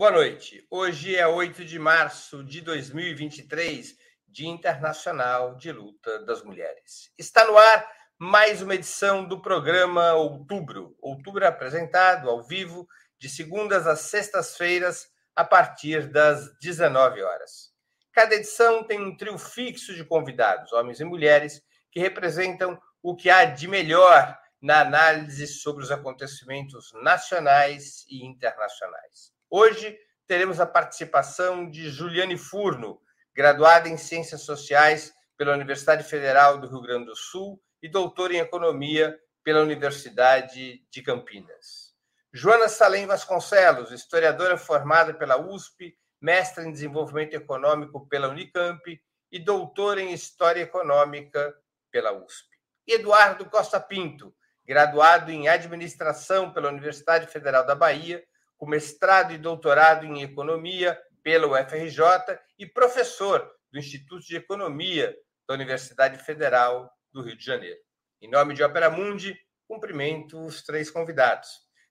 [0.00, 0.66] Boa noite.
[0.70, 3.94] Hoje é 8 de março de 2023,
[4.26, 7.12] Dia Internacional de Luta das Mulheres.
[7.18, 7.86] Está no ar
[8.18, 10.96] mais uma edição do programa Outubro.
[11.02, 17.70] Outubro é apresentado ao vivo de segundas às sextas-feiras, a partir das 19 horas.
[18.10, 21.60] Cada edição tem um trio fixo de convidados, homens e mulheres,
[21.92, 29.38] que representam o que há de melhor na análise sobre os acontecimentos nacionais e internacionais.
[29.52, 33.02] Hoje teremos a participação de Juliane Furno,
[33.34, 38.38] graduada em Ciências Sociais pela Universidade Federal do Rio Grande do Sul e doutora em
[38.38, 41.92] Economia pela Universidade de Campinas.
[42.32, 50.00] Joana Salem Vasconcelos, historiadora formada pela USP, mestra em Desenvolvimento Econômico pela Unicamp e doutora
[50.00, 51.52] em História Econômica
[51.90, 52.46] pela USP.
[52.86, 54.32] Eduardo Costa Pinto,
[54.64, 58.24] graduado em Administração pela Universidade Federal da Bahia
[58.60, 65.16] com mestrado e doutorado em economia pela UFRJ e professor do Instituto de Economia
[65.48, 67.80] da Universidade Federal do Rio de Janeiro.
[68.20, 69.34] Em nome de Opera Mundi,
[69.66, 71.48] cumprimento os três convidados.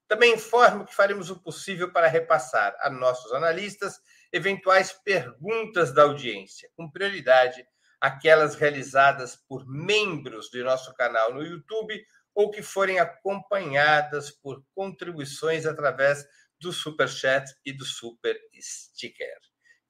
[0.08, 4.00] Também informo que faremos o possível para repassar a nossos analistas
[4.32, 7.66] eventuais perguntas da audiência, com prioridade
[8.00, 12.00] aquelas realizadas por membros do nosso canal no YouTube
[12.36, 16.24] ou que forem acompanhadas por contribuições através
[16.60, 19.38] do Super Chat e do Super Sticker.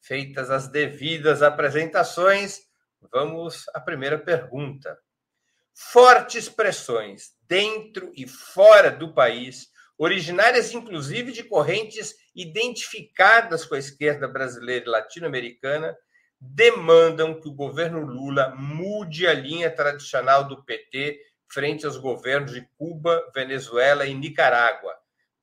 [0.02, 2.62] Feitas as devidas apresentações,
[3.12, 4.97] vamos à primeira pergunta.
[5.73, 14.28] Fortes pressões dentro e fora do país, originárias inclusive de correntes identificadas com a esquerda
[14.28, 15.95] brasileira e latino-americana,
[16.40, 21.19] demandam que o governo Lula mude a linha tradicional do PT
[21.51, 24.94] frente aos governos de Cuba, Venezuela e Nicarágua,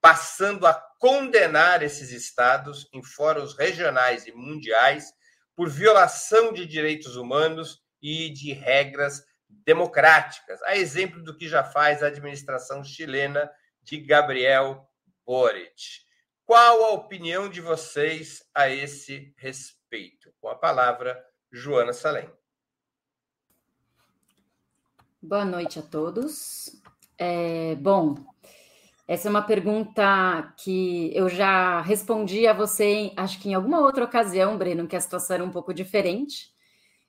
[0.06, 5.12] passando a condenar esses estados em fóruns regionais e mundiais
[5.56, 12.05] por violação de direitos humanos e de regras democráticas, a exemplo do que já faz
[12.05, 13.50] a administração chilena
[13.83, 14.89] de Gabriel
[15.27, 16.05] Boric.
[16.44, 20.33] Qual a opinião de vocês a esse respeito?
[20.41, 22.31] Com a palavra, Joana Salem.
[25.21, 26.81] Boa noite a todos.
[27.19, 28.15] É, bom,
[29.09, 34.05] essa é uma pergunta que eu já respondi a você, acho que em alguma outra
[34.05, 36.53] ocasião, Breno, que a situação era um pouco diferente.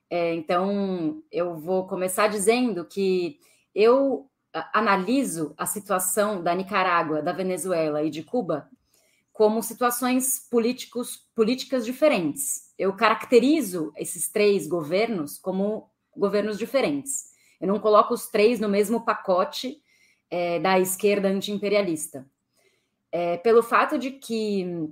[0.10, 3.40] É, então, eu vou começar dizendo que
[3.74, 4.30] eu
[4.74, 8.70] analiso a situação da Nicarágua, da Venezuela e de Cuba
[9.38, 12.74] como situações políticos, políticas diferentes.
[12.76, 17.26] Eu caracterizo esses três governos como governos diferentes.
[17.62, 19.80] Eu não coloco os três no mesmo pacote
[20.30, 22.26] é, da esquerda antiimperialista.
[23.12, 24.90] É, pelo fato de que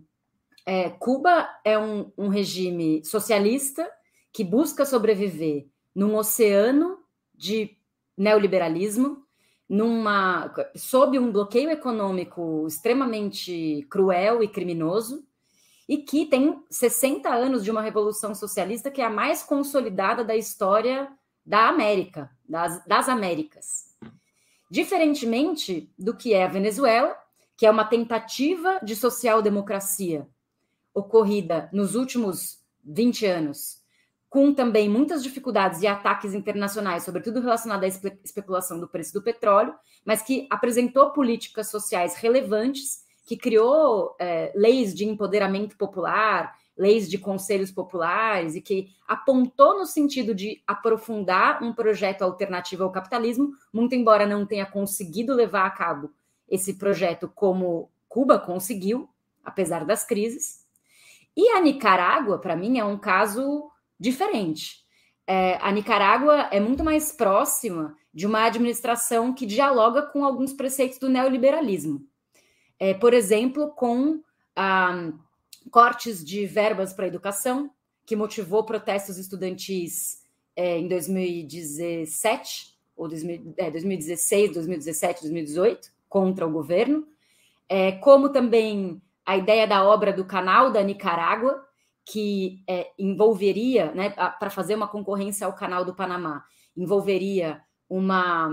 [0.65, 3.89] é, Cuba é um, um regime socialista
[4.33, 6.97] que busca sobreviver num oceano
[7.33, 7.77] de
[8.17, 9.23] neoliberalismo,
[9.67, 15.25] numa sob um bloqueio econômico extremamente cruel e criminoso,
[15.87, 20.35] e que tem 60 anos de uma revolução socialista que é a mais consolidada da
[20.35, 21.07] história
[21.45, 23.84] da América, das, das Américas.
[24.69, 27.15] Diferentemente do que é a Venezuela,
[27.57, 30.27] que é uma tentativa de social-democracia
[30.93, 33.83] ocorrida nos últimos 20 anos,
[34.29, 39.21] com também muitas dificuldades e ataques internacionais, sobretudo relacionados à espe especulação do preço do
[39.21, 39.73] petróleo,
[40.03, 47.17] mas que apresentou políticas sociais relevantes, que criou é, leis de empoderamento popular, leis de
[47.17, 53.95] conselhos populares e que apontou no sentido de aprofundar um projeto alternativo ao capitalismo, muito
[53.95, 56.11] embora não tenha conseguido levar a cabo
[56.49, 59.09] esse projeto como Cuba conseguiu,
[59.43, 60.65] apesar das crises.
[61.35, 63.69] E a Nicarágua, para mim, é um caso
[63.99, 64.85] diferente.
[65.27, 70.99] É, a Nicarágua é muito mais próxima de uma administração que dialoga com alguns preceitos
[70.99, 72.05] do neoliberalismo.
[72.79, 74.21] É, por exemplo, com
[74.55, 75.11] a
[75.71, 77.71] cortes de verbas para a educação,
[78.05, 80.21] que motivou protestos estudantis
[80.55, 87.05] é, em 2017, ou 2000, é, 2016, 2017, 2018, contra o governo,
[87.67, 91.65] é, como também a ideia da obra do Canal da Nicarágua,
[92.05, 96.45] que é, envolveria, né, para fazer uma concorrência ao Canal do Panamá,
[96.77, 98.49] envolveria uma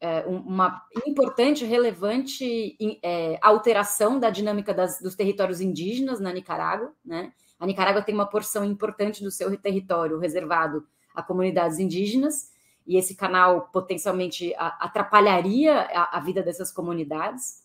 [0.00, 6.92] é, uma importante, relevante é, alteração da dinâmica das, dos territórios indígenas na Nicarágua.
[7.04, 7.32] Né?
[7.58, 12.52] A Nicarágua tem uma porção importante do seu território reservado a comunidades indígenas,
[12.86, 17.64] e esse canal potencialmente atrapalharia a, a vida dessas comunidades.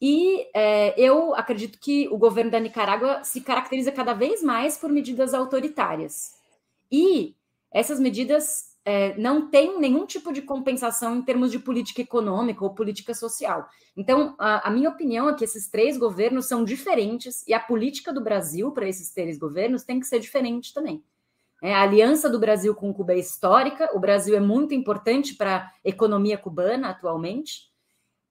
[0.00, 4.90] E é, eu acredito que o governo da Nicarágua se caracteriza cada vez mais por
[4.90, 6.34] medidas autoritárias.
[6.90, 7.36] E
[7.70, 12.74] essas medidas é, não têm nenhum tipo de compensação em termos de política econômica ou
[12.74, 13.68] política social.
[13.96, 18.12] Então, a, a minha opinião é que esses três governos são diferentes e a política
[18.12, 21.02] do Brasil para esses três governos tem que ser diferente também.
[21.62, 25.58] É, a aliança do Brasil com Cuba é histórica, o Brasil é muito importante para
[25.58, 27.70] a economia cubana atualmente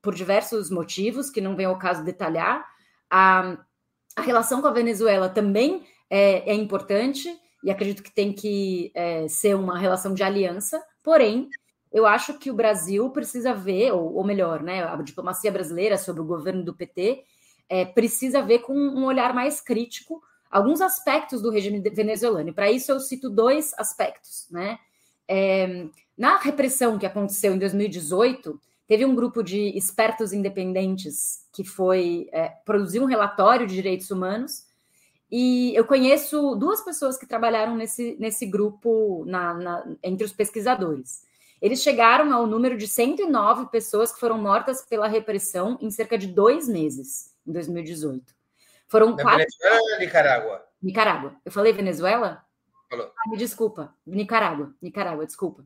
[0.02, 2.68] por diversos motivos, que não vem ao caso detalhar.
[3.10, 3.58] A,
[4.18, 7.30] a relação com a Venezuela também é, é importante,
[7.64, 11.50] e acredito que tem que é, ser uma relação de aliança, porém,
[11.92, 16.22] eu acho que o Brasil precisa ver, ou, ou melhor, né, a diplomacia brasileira sobre
[16.22, 17.24] o governo do PT
[17.70, 22.50] é, precisa ver com um olhar mais crítico alguns aspectos do regime venezuelano.
[22.50, 24.48] E para isso eu cito dois aspectos.
[24.52, 24.78] Né?
[25.28, 25.86] É,
[26.18, 28.60] na repressão que aconteceu em 2018,
[28.92, 34.66] Teve um grupo de espertos independentes que foi é, produzir um relatório de direitos humanos.
[35.32, 41.24] E eu conheço duas pessoas que trabalharam nesse, nesse grupo na, na, entre os pesquisadores.
[41.62, 46.28] Eles chegaram ao número de 109 pessoas que foram mortas pela repressão em cerca de
[46.28, 48.36] dois meses, em 2018.
[48.88, 49.38] Foram Na quatro...
[49.38, 50.68] Venezuela Nicarágua?
[50.82, 51.36] Nicarágua.
[51.46, 52.44] Eu falei Venezuela?
[52.90, 53.14] Falou.
[53.18, 53.96] Ah, me desculpa.
[54.06, 54.74] Nicarágua.
[54.82, 55.64] Nicarágua, desculpa.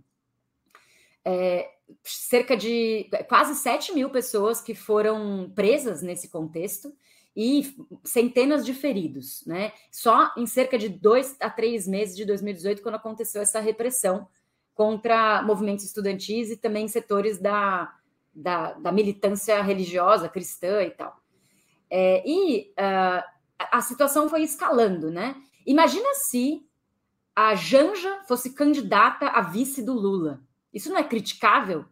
[1.24, 1.72] É,
[2.04, 6.94] cerca de quase 7 mil pessoas que foram presas nesse contexto
[7.36, 9.74] e centenas de feridos, né?
[9.92, 14.28] Só em cerca de dois a três meses de 2018, quando aconteceu essa repressão
[14.74, 17.94] contra movimentos estudantis e também setores da,
[18.34, 21.18] da, da militância religiosa cristã e tal.
[21.90, 23.24] É, e uh,
[23.60, 25.36] a situação foi escalando, né?
[25.66, 26.66] Imagina se
[27.36, 30.42] a Janja fosse candidata a vice do Lula.
[30.74, 31.86] Isso não é criticável?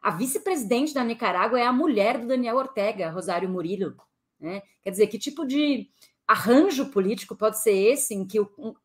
[0.00, 3.96] A vice-presidente da Nicarágua é a mulher do Daniel Ortega, Rosário Murilo.
[4.40, 4.62] Né?
[4.82, 5.88] Quer dizer, que tipo de
[6.26, 8.38] arranjo político pode ser esse em que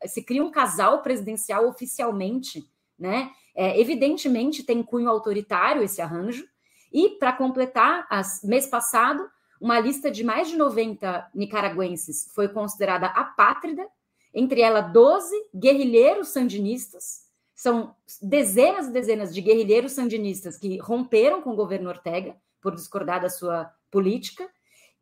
[0.06, 2.68] se cria um casal presidencial oficialmente?
[2.98, 3.30] Né?
[3.54, 6.44] É, evidentemente tem cunho autoritário esse arranjo.
[6.92, 9.28] E, para completar, as, mês passado,
[9.60, 13.86] uma lista de mais de 90 nicaragüenses foi considerada apátrida,
[14.34, 17.22] entre ela 12 guerrilheiros sandinistas
[17.62, 23.20] são dezenas e dezenas de guerrilheiros sandinistas que romperam com o governo Ortega por discordar
[23.20, 24.50] da sua política,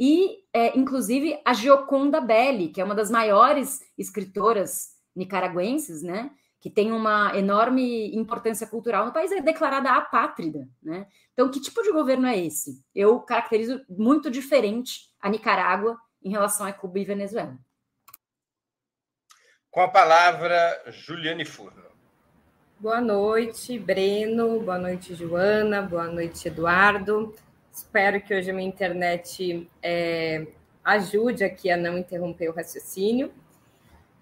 [0.00, 6.70] e é, inclusive a Gioconda Belli, que é uma das maiores escritoras nicaragüenses, né, que
[6.70, 11.06] tem uma enorme importância cultural no país, é declarada apátrida, né?
[11.32, 12.82] Então, que tipo de governo é esse?
[12.94, 17.58] Eu caracterizo muito diferente a Nicarágua em relação a Cuba e Venezuela.
[19.70, 21.84] Com a palavra, Juliane Furno.
[22.78, 24.60] Boa noite, Breno.
[24.60, 25.80] Boa noite, Joana.
[25.80, 27.34] Boa noite, Eduardo.
[27.80, 30.46] Espero que hoje a minha internet é,
[30.84, 33.32] ajude aqui a não interromper o raciocínio.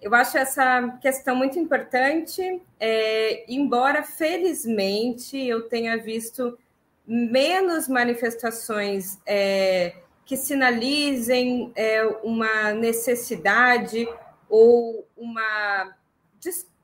[0.01, 6.57] Eu acho essa questão muito importante, é, embora felizmente eu tenha visto
[7.05, 14.09] menos manifestações é, que sinalizem é, uma necessidade
[14.49, 15.97] ou uma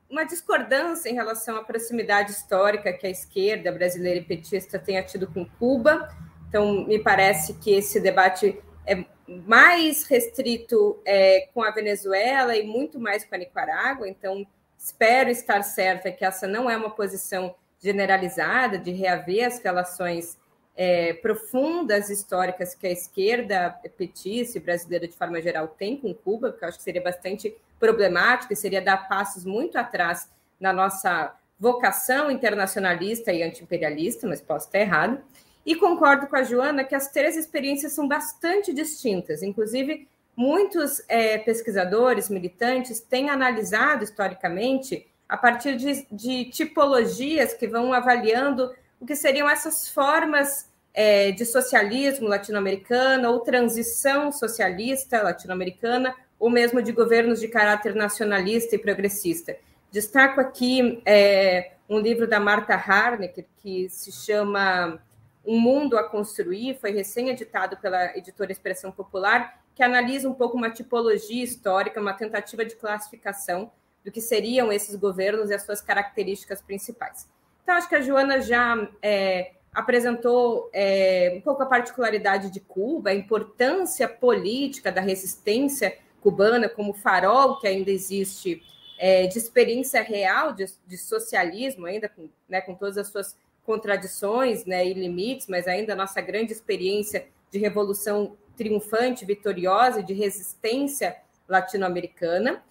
[0.07, 5.25] uma discordância em relação à proximidade histórica que a esquerda brasileira e petista tenha tido
[5.27, 6.07] com Cuba.
[6.47, 12.99] Então, me parece que esse debate é mais restrito é, com a Venezuela e muito
[12.99, 14.07] mais com a Nicarágua.
[14.07, 14.45] Então,
[14.77, 20.37] espero estar certa que essa não é uma posição generalizada de reaver as relações
[20.75, 26.49] é, profundas históricas que a esquerda petista e brasileira de forma geral tem com Cuba,
[26.51, 31.33] porque eu acho que seria bastante problemático e seria dar passos muito atrás na nossa
[31.59, 35.21] vocação internacionalista e antiimperialista, mas posso estar errado.
[35.65, 39.41] E concordo com a Joana que as três experiências são bastante distintas.
[39.41, 47.93] Inclusive, muitos é, pesquisadores, militantes, têm analisado historicamente a partir de, de, tipologias que vão
[47.93, 56.49] avaliando o que seriam essas formas é, de socialismo latino-americano ou transição socialista latino-americana ou
[56.49, 59.57] mesmo de governos de caráter nacionalista e progressista.
[59.91, 64.99] Destaco aqui é, um livro da Marta Harneck, que se chama
[65.45, 70.69] Um Mundo a Construir, foi recém-editado pela editora Expressão Popular, que analisa um pouco uma
[70.69, 73.71] tipologia histórica, uma tentativa de classificação
[74.03, 77.27] do que seriam esses governos e as suas características principais.
[77.63, 83.09] Então, acho que a Joana já é, apresentou é, um pouco a particularidade de Cuba,
[83.09, 88.63] a importância política da resistência cubana como farol que ainda existe
[88.97, 93.35] é, de experiência real de, de socialismo, ainda com, né, com todas as suas
[93.65, 100.13] contradições né, e limites, mas ainda a nossa grande experiência de revolução triunfante, vitoriosa de
[100.13, 101.17] resistência
[101.47, 102.63] latino-americana.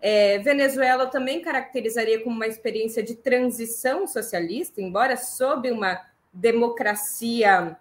[0.00, 6.00] É, Venezuela eu também caracterizaria como uma experiência de transição socialista, embora sob uma
[6.32, 7.76] democracia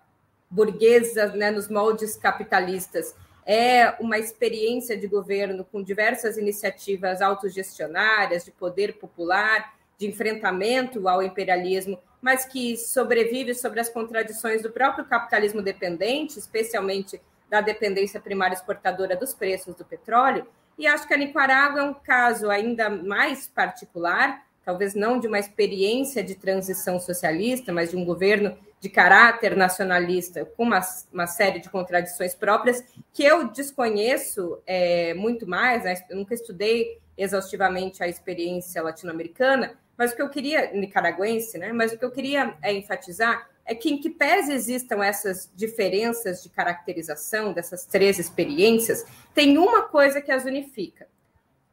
[0.50, 3.13] burguesa, né, nos moldes capitalistas,
[3.45, 11.24] é uma experiência de governo com diversas iniciativas autogestionárias, de poder popular, de enfrentamento ao
[11.24, 18.55] imperialismo, mas que sobrevive sobre as contradições do próprio capitalismo dependente, especialmente da dependência primária
[18.55, 20.45] exportadora dos preços do petróleo.
[20.77, 25.39] E acho que a Nicarágua é um caso ainda mais particular, talvez não de uma
[25.39, 30.81] experiência de transição socialista, mas de um governo de caráter nacionalista, com uma,
[31.12, 35.95] uma série de contradições próprias, que eu desconheço é, muito mais, né?
[36.09, 41.73] eu nunca estudei exaustivamente a experiência latino-americana, mas o que eu queria, nicaragüense, né?
[41.73, 46.41] mas o que eu queria é, enfatizar é que, em que pese existam essas diferenças
[46.41, 51.07] de caracterização dessas três experiências, tem uma coisa que as unifica,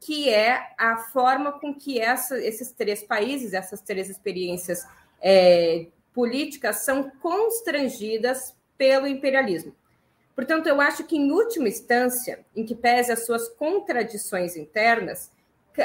[0.00, 4.84] que é a forma com que essa, esses três países, essas três experiências
[5.22, 9.74] é, políticas são constrangidas pelo imperialismo.
[10.34, 15.30] Portanto, eu acho que, em última instância, em que pese as suas contradições internas,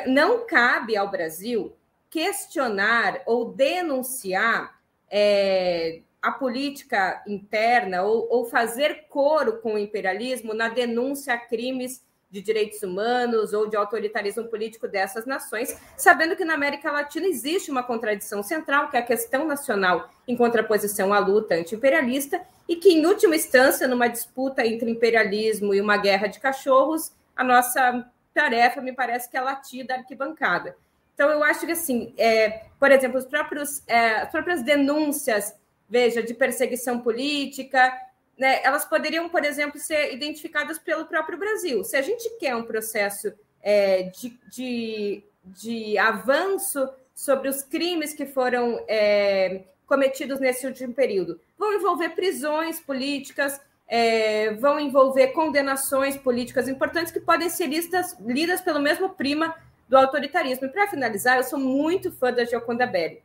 [0.08, 1.76] não cabe ao Brasil
[2.10, 10.70] questionar ou denunciar é, a política interna ou, ou, fazer coro com o imperialismo na
[10.70, 16.54] denúncia a crimes de direitos humanos ou de autoritarismo político dessas nações, sabendo que na
[16.54, 21.56] América Latina existe uma contradição central, que é a questão nacional em contraposição à luta
[21.56, 27.12] anti-imperialista, e que, em última instância, numa disputa entre imperialismo e uma guerra de cachorros,
[27.36, 30.76] a nossa tarefa me parece que é latir da arquibancada.
[31.20, 35.54] Então, eu acho que, assim, é, por exemplo, os próprios, é, as próprias denúncias,
[35.90, 37.92] veja, de perseguição política,
[38.38, 41.84] né, elas poderiam, por exemplo, ser identificadas pelo próprio Brasil.
[41.84, 48.26] Se a gente quer um processo é, de, de, de, avanço sobre os crimes que
[48.26, 53.60] foram é, cometidos nesse último período, vão envolver prisões políticas,
[53.90, 59.54] é, vão envolver condenações políticas importantes que podem ser listas, lidas pelo mesmo prima
[59.90, 60.68] do autoritarismo.
[60.68, 63.22] E para finalizar, eu sou muito fã da Gioconda Belli.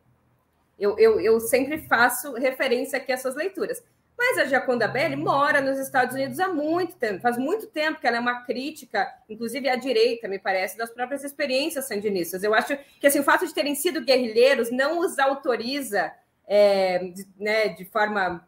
[0.79, 3.81] Eu, eu, eu sempre faço referência aqui a essas leituras.
[4.17, 8.07] Mas a Jaconda Belli mora nos Estados Unidos há muito tempo, faz muito tempo que
[8.07, 12.45] ela é uma crítica, inclusive à direita, me parece, das próprias experiências sandinistas.
[12.45, 16.13] Eu acho que assim, o fato de terem sido guerrilheiros não os autoriza
[16.47, 18.47] é, de, né, de, forma,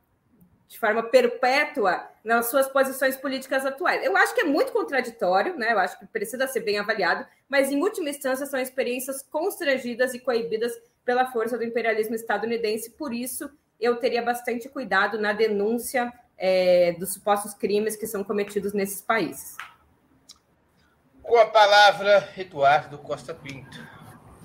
[0.68, 4.04] de forma perpétua nas suas posições políticas atuais.
[4.04, 5.72] Eu acho que é muito contraditório, né?
[5.72, 10.18] eu acho que precisa ser bem avaliado, mas em última instância são experiências constrangidas e
[10.18, 10.72] coibidas
[11.04, 13.48] pela força do imperialismo estadunidense, por isso
[13.80, 19.56] eu teria bastante cuidado na denúncia é, dos supostos crimes que são cometidos nesses países.
[21.22, 23.78] Com a palavra, Eduardo Costa Pinto.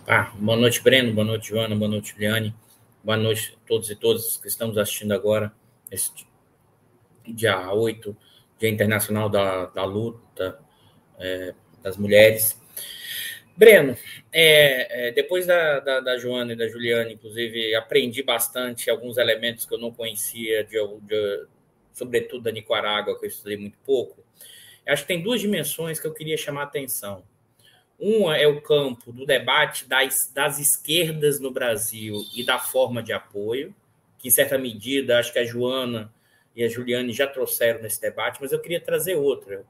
[0.07, 1.13] Ah, boa noite, Breno.
[1.13, 1.75] Boa noite, Joana.
[1.75, 2.55] Boa noite, Liane.
[3.03, 5.53] Boa noite a todos e todas que estamos assistindo agora,
[5.91, 6.12] esse
[7.27, 8.17] dia 8,
[8.57, 10.60] Dia Internacional da, da Luta
[11.19, 12.60] é, das Mulheres.
[13.55, 13.98] Breno,
[14.31, 19.65] é, é, depois da, da, da, Joana e da Juliana, inclusive, aprendi bastante alguns elementos
[19.65, 21.45] que eu não conhecia, de, de,
[21.91, 24.24] sobretudo da Nicarágua, que eu estudei muito pouco.
[24.88, 27.24] Acho que tem duas dimensões que eu queria chamar a atenção.
[28.00, 33.13] Uma é o campo do debate das, das esquerdas no Brasil e da forma de
[33.13, 33.75] apoio,
[34.21, 36.13] que, em certa medida, acho que a Joana
[36.55, 39.65] e a Juliane já trouxeram nesse debate, mas eu queria trazer outra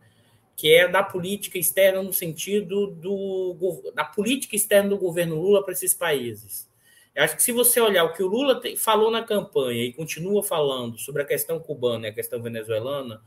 [0.56, 5.74] que é da política externa no sentido do, da política externa do governo Lula para
[5.74, 6.70] esses países.
[7.16, 10.44] Eu acho que se você olhar o que o Lula falou na campanha e continua
[10.44, 13.22] falando sobre a questão cubana e a questão venezuelana,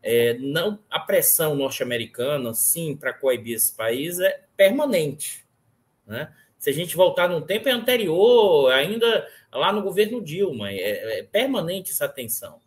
[0.00, 5.44] é, não a pressão norte-americana, sim, para coibir esse país é permanente.
[6.06, 6.32] Né?
[6.58, 11.92] Se a gente voltar num tempo anterior, ainda lá no governo Dilma, é, é permanente
[11.92, 12.60] essa tensão.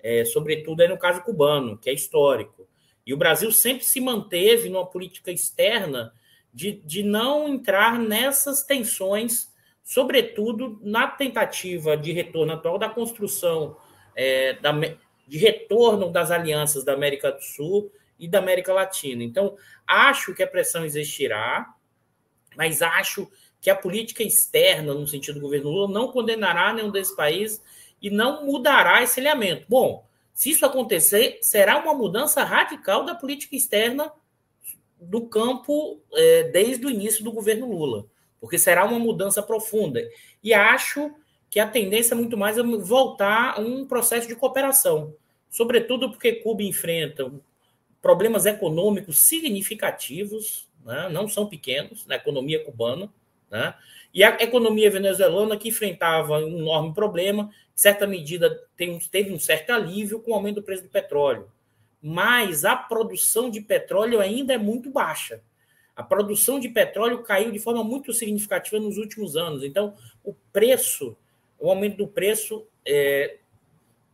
[0.00, 2.68] É, sobretudo aí no caso cubano, que é histórico.
[3.04, 6.12] E o Brasil sempre se manteve numa política externa
[6.52, 9.52] de, de não entrar nessas tensões,
[9.82, 13.76] sobretudo na tentativa de retorno atual da construção
[14.14, 14.72] é, da,
[15.26, 19.22] de retorno das alianças da América do Sul e da América Latina.
[19.22, 21.72] Então, acho que a pressão existirá,
[22.58, 27.14] mas acho que a política externa, no sentido do governo Lula, não condenará nenhum desses
[27.14, 27.62] países
[28.02, 29.64] e não mudará esse alinhamento.
[29.68, 34.12] Bom, se isso acontecer, será uma mudança radical da política externa
[35.00, 38.06] do campo é, desde o início do governo Lula,
[38.40, 40.02] porque será uma mudança profunda.
[40.42, 41.12] E acho
[41.48, 45.14] que a tendência é muito mais é voltar a um processo de cooperação.
[45.48, 47.32] sobretudo porque Cuba enfrenta
[48.02, 51.06] problemas econômicos significativos, né?
[51.10, 53.12] não são pequenos, na economia cubana,
[53.50, 53.74] né?
[54.12, 59.70] e a economia venezuelana que enfrentava um enorme problema, em certa medida teve um certo
[59.70, 61.46] alívio com o aumento do preço do petróleo.
[62.02, 65.42] Mas a produção de petróleo ainda é muito baixa.
[65.94, 69.62] A produção de petróleo caiu de forma muito significativa nos últimos anos.
[69.62, 71.16] Então, o preço,
[71.58, 73.36] o aumento do preço é,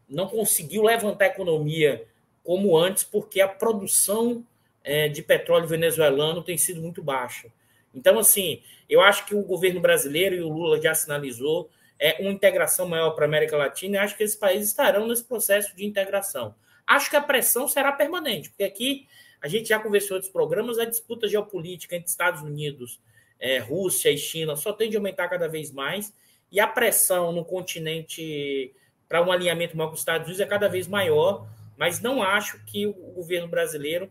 [0.09, 2.04] não conseguiu levantar a economia
[2.43, 4.45] como antes, porque a produção
[4.85, 7.49] é, de petróleo venezuelano tem sido muito baixa.
[7.95, 12.31] Então, assim, eu acho que o governo brasileiro e o Lula já sinalizou é, uma
[12.31, 15.87] integração maior para a América Latina e acho que esses países estarão nesse processo de
[15.87, 16.55] integração.
[16.87, 19.09] Acho que a pressão será permanente, porque aqui
[19.41, 23.00] a gente já conversou outros programas, a disputa geopolítica entre Estados Unidos,
[23.38, 26.12] é, Rússia e China só tende a aumentar cada vez mais,
[26.50, 28.75] e a pressão no continente
[29.09, 32.62] para um alinhamento maior com os Estados Unidos é cada vez maior, mas não acho
[32.64, 34.11] que o governo brasileiro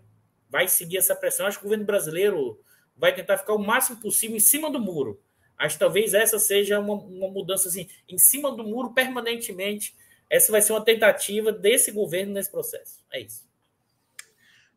[0.53, 1.47] vai seguir essa pressão.
[1.47, 2.63] Acho que o governo brasileiro
[2.95, 5.19] vai tentar ficar o máximo possível em cima do muro.
[5.57, 9.95] Acho que talvez essa seja uma, uma mudança assim, em cima do muro permanentemente.
[10.29, 13.03] Essa vai ser uma tentativa desse governo nesse processo.
[13.11, 13.49] É isso.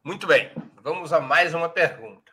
[0.03, 0.51] Muito bem.
[0.83, 2.33] Vamos a mais uma pergunta.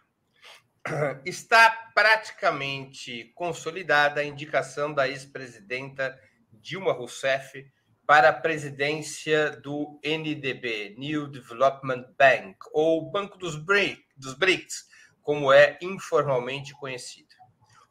[1.26, 6.18] Está praticamente consolidada a indicação da ex-presidenta
[6.50, 7.70] Dilma Rousseff
[8.06, 14.86] para a presidência do NDB, New Development Bank, ou Banco dos, BRIC, dos BRICS,
[15.22, 17.30] como é informalmente conhecido.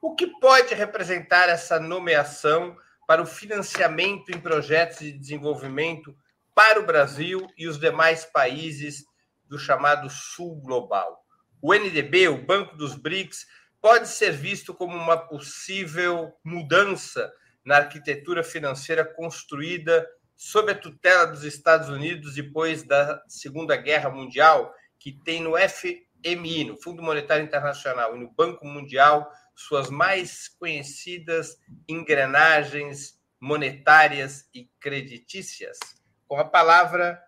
[0.00, 2.76] O que pode representar essa nomeação
[3.06, 6.14] para o financiamento em projetos de desenvolvimento
[6.54, 9.04] para o Brasil e os demais países
[9.46, 11.24] do chamado Sul Global?
[11.62, 13.46] O NDB, o Banco dos BRICS,
[13.80, 17.32] pode ser visto como uma possível mudança
[17.64, 24.74] na arquitetura financeira construída sob a tutela dos Estados Unidos depois da Segunda Guerra Mundial,
[24.98, 31.58] que tem no FMI, no Fundo Monetário Internacional, e no Banco Mundial suas mais conhecidas
[31.88, 35.78] engrenagens monetárias e creditícias?
[36.26, 37.22] Com a palavra,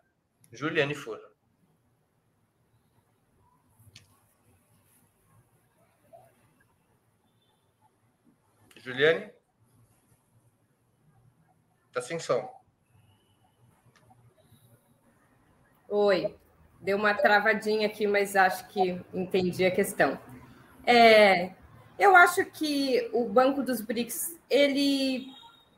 [0.52, 1.34] Juliane Furno.
[8.76, 9.32] Juliane?
[11.94, 12.50] Tá sem som.
[15.88, 16.34] Oi,
[16.80, 20.18] deu uma travadinha aqui, mas acho que entendi a questão.
[20.84, 21.52] É,
[21.96, 25.28] eu acho que o Banco dos BRICS ele,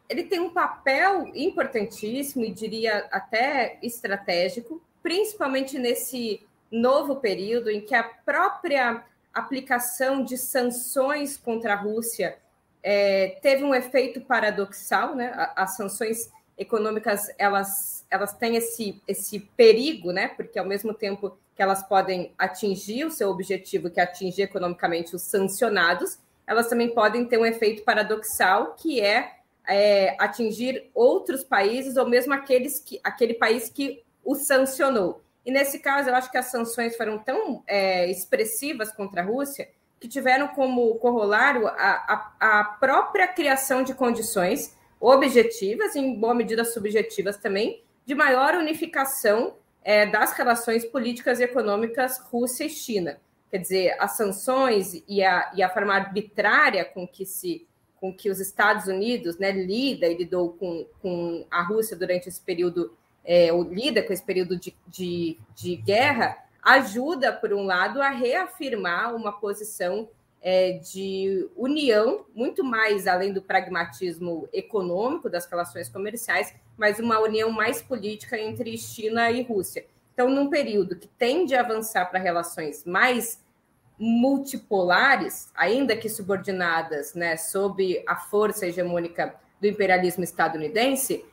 [0.08, 6.40] ele tem um papel importantíssimo e diria até estratégico, principalmente nesse
[6.72, 12.38] novo período em que a própria aplicação de sanções contra a Rússia
[12.82, 15.32] é, teve um efeito paradoxal, né?
[15.56, 20.28] As sanções econômicas elas, elas têm esse, esse perigo, né?
[20.28, 25.16] Porque ao mesmo tempo que elas podem atingir o seu objetivo, que é atingir economicamente
[25.16, 29.36] os sancionados, elas também podem ter um efeito paradoxal, que é,
[29.66, 35.22] é atingir outros países ou mesmo aqueles que aquele país que o sancionou.
[35.44, 39.68] E nesse caso, eu acho que as sanções foram tão é, expressivas contra a Rússia
[40.00, 46.64] que tiveram como corolário a, a, a própria criação de condições objetivas, em boa medida
[46.64, 53.18] subjetivas também, de maior unificação é, das relações políticas e econômicas Rússia e China.
[53.50, 57.66] Quer dizer, as sanções e a, e a forma arbitrária com que se
[57.98, 62.40] com que os Estados Unidos né, lida e lidou com, com a Rússia durante esse
[62.40, 68.02] período, é, ou lida com esse período de, de, de guerra, ajuda, por um lado,
[68.02, 70.08] a reafirmar uma posição
[70.42, 77.52] é, de união, muito mais além do pragmatismo econômico das relações comerciais, mas uma união
[77.52, 79.86] mais política entre China e Rússia.
[80.12, 83.44] Então, num período que tende a avançar para relações mais
[83.96, 91.24] multipolares, ainda que subordinadas né, sob a força hegemônica do imperialismo estadunidense,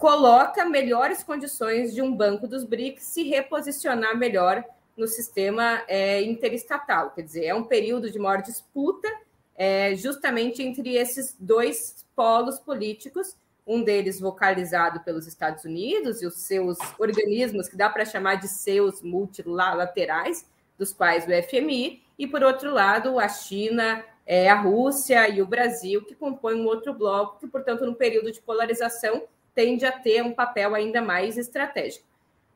[0.00, 4.64] coloca melhores condições de um banco dos BRICS se reposicionar melhor
[4.96, 7.10] no sistema é, interestatal.
[7.10, 9.06] Quer dizer, é um período de maior disputa
[9.54, 13.36] é, justamente entre esses dois polos políticos,
[13.66, 18.48] um deles vocalizado pelos Estados Unidos e os seus organismos, que dá para chamar de
[18.48, 20.46] seus multilaterais,
[20.78, 25.46] dos quais o FMI, e por outro lado, a China, é, a Rússia e o
[25.46, 29.24] Brasil, que compõem um outro bloco, que, portanto, no período de polarização,
[29.60, 32.06] tende a ter um papel ainda mais estratégico.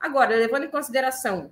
[0.01, 1.51] Agora, levando em consideração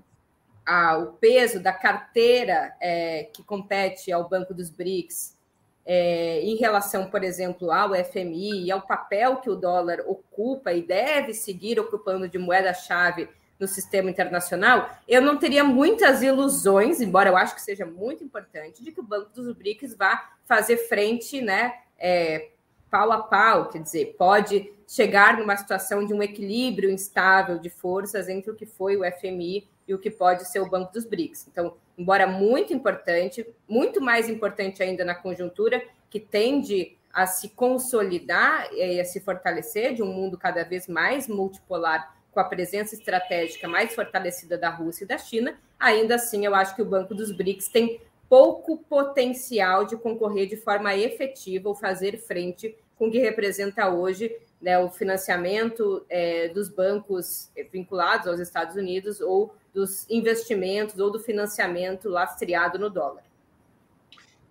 [0.98, 5.36] o peso da carteira é, que compete ao Banco dos BRICS
[5.84, 10.80] é, em relação, por exemplo, ao FMI e ao papel que o dólar ocupa e
[10.80, 13.28] deve seguir ocupando de moeda-chave
[13.60, 18.82] no sistema internacional, eu não teria muitas ilusões, embora eu acho que seja muito importante,
[18.82, 22.52] de que o Banco dos BRICS vá fazer frente, né, é,
[22.90, 28.28] pau a pau, quer dizer, pode chegar numa situação de um equilíbrio instável de forças
[28.28, 31.48] entre o que foi o FMI e o que pode ser o Banco dos BRICS.
[31.50, 38.68] Então, embora muito importante, muito mais importante ainda na conjuntura que tende a se consolidar
[38.74, 43.66] e a se fortalecer de um mundo cada vez mais multipolar com a presença estratégica
[43.66, 47.32] mais fortalecida da Rússia e da China, ainda assim eu acho que o Banco dos
[47.32, 53.18] BRICS tem pouco potencial de concorrer de forma efetiva ou fazer frente com o que
[53.18, 54.30] representa hoje
[54.62, 61.18] né, o financiamento é, dos bancos vinculados aos Estados Unidos ou dos investimentos ou do
[61.18, 63.24] financiamento lastreado no dólar.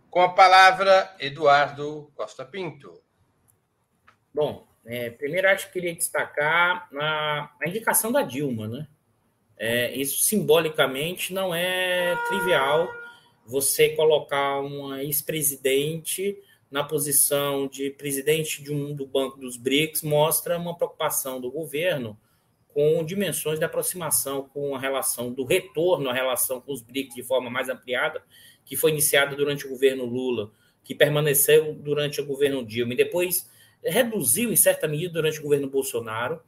[0.10, 3.02] Com a palavra, Eduardo Costa Pinto.
[4.34, 8.88] Bom, é, primeiro acho que queria destacar a, a indicação da Dilma, né?
[9.58, 12.89] É, isso simbolicamente não é trivial
[13.45, 16.38] você colocar uma ex-presidente
[16.72, 22.18] na posição de presidente de um do Banco dos BRICS mostra uma preocupação do governo
[22.70, 27.24] com dimensões de aproximação com a relação do retorno à relação com os BRICS de
[27.24, 28.24] forma mais ampliada,
[28.64, 30.50] que foi iniciada durante o governo Lula,
[30.82, 33.50] que permaneceu durante o governo Dilma e depois
[33.84, 36.42] reduziu em certa medida durante o governo Bolsonaro.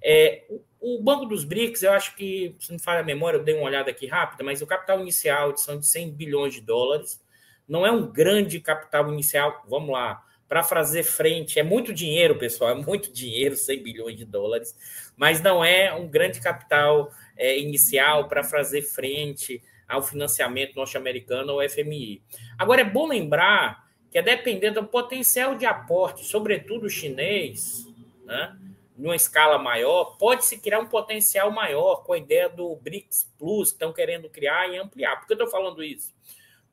[0.00, 0.62] É, o,
[0.98, 3.64] o, Banco dos BRICS, eu acho que, se não falha a memória, eu dei uma
[3.64, 7.23] olhada aqui rápida, mas o capital inicial são de 100 bilhões de dólares.
[7.68, 11.58] Não é um grande capital inicial, vamos lá, para fazer frente.
[11.58, 14.76] É muito dinheiro, pessoal, é muito dinheiro, 100 bilhões de dólares,
[15.16, 21.68] mas não é um grande capital é, inicial para fazer frente ao financiamento norte-americano ou
[21.68, 22.22] FMI.
[22.58, 27.86] Agora, é bom lembrar que, é dependendo do potencial de aporte, sobretudo chinês,
[28.24, 28.56] né,
[28.96, 33.74] numa escala maior, pode-se criar um potencial maior com a ideia do BRICS Plus, que
[33.74, 35.16] estão querendo criar e ampliar.
[35.16, 36.14] Por que eu estou falando isso?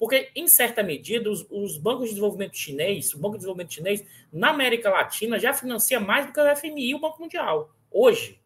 [0.02, 4.04] Porque, em certa medida, os, os, bancos de desenvolvimento chinês, o Banco de Desenvolvimento Chinês,
[4.34, 7.70] na América Latina, já financia mais do que o FMI e o Banco Mundial.
[7.92, 8.42] Hoje,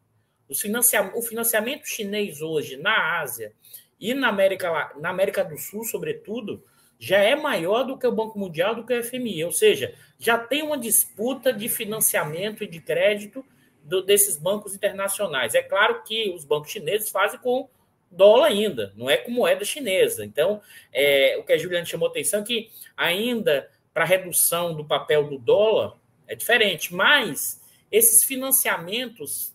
[0.53, 3.53] financia, o financiamento chinês hoje na Ásia
[3.97, 6.61] e na América, na América do Sul, sobretudo,
[6.99, 9.45] já é maior do que o Banco Mundial, do que o FMI.
[9.45, 13.45] Ou seja, já tem uma disputa de financiamento e de crédito
[13.81, 15.55] do, desses bancos internacionais.
[15.55, 17.69] É claro que os bancos chineses fazem com
[18.15, 20.25] dólar ainda, não é com moeda chinesa.
[20.25, 20.61] Então,
[20.93, 25.37] é, o que a Juliana chamou atenção é que ainda para redução do papel do
[25.37, 25.97] dólar
[26.27, 29.53] é diferente, mas esses financiamentos,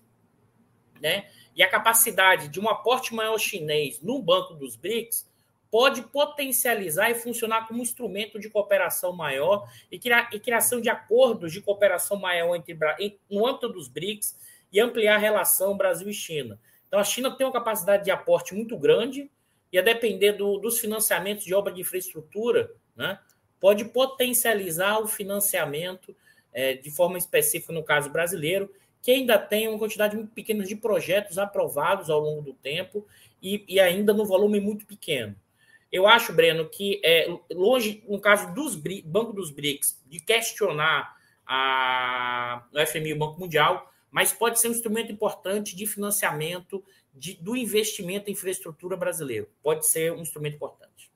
[1.00, 5.28] né, e a capacidade de um aporte maior chinês no banco dos BRICS
[5.70, 11.52] pode potencializar e funcionar como instrumento de cooperação maior e, criar, e criação de acordos
[11.52, 12.76] de cooperação maior entre
[13.30, 14.36] no âmbito dos BRICS
[14.72, 16.58] e ampliar a relação Brasil e China.
[16.90, 19.30] Então, a China tem uma capacidade de aporte muito grande
[19.72, 23.16] e, a depender do, dos financiamentos de obra de infraestrutura, né,
[23.60, 26.16] pode potencializar o financiamento
[26.52, 28.68] é, de forma específica no caso brasileiro,
[29.00, 33.06] que ainda tem uma quantidade muito pequena de projetos aprovados ao longo do tempo
[33.40, 35.36] e, e ainda no volume muito pequeno.
[35.92, 38.74] Eu acho, Breno, que é longe, no caso dos
[39.04, 44.68] Banco dos BRICS, de questionar a, o FMI e o Banco Mundial, mas pode ser
[44.68, 49.48] um instrumento importante de financiamento de, do investimento em infraestrutura brasileiro.
[49.62, 51.12] Pode ser um instrumento importante.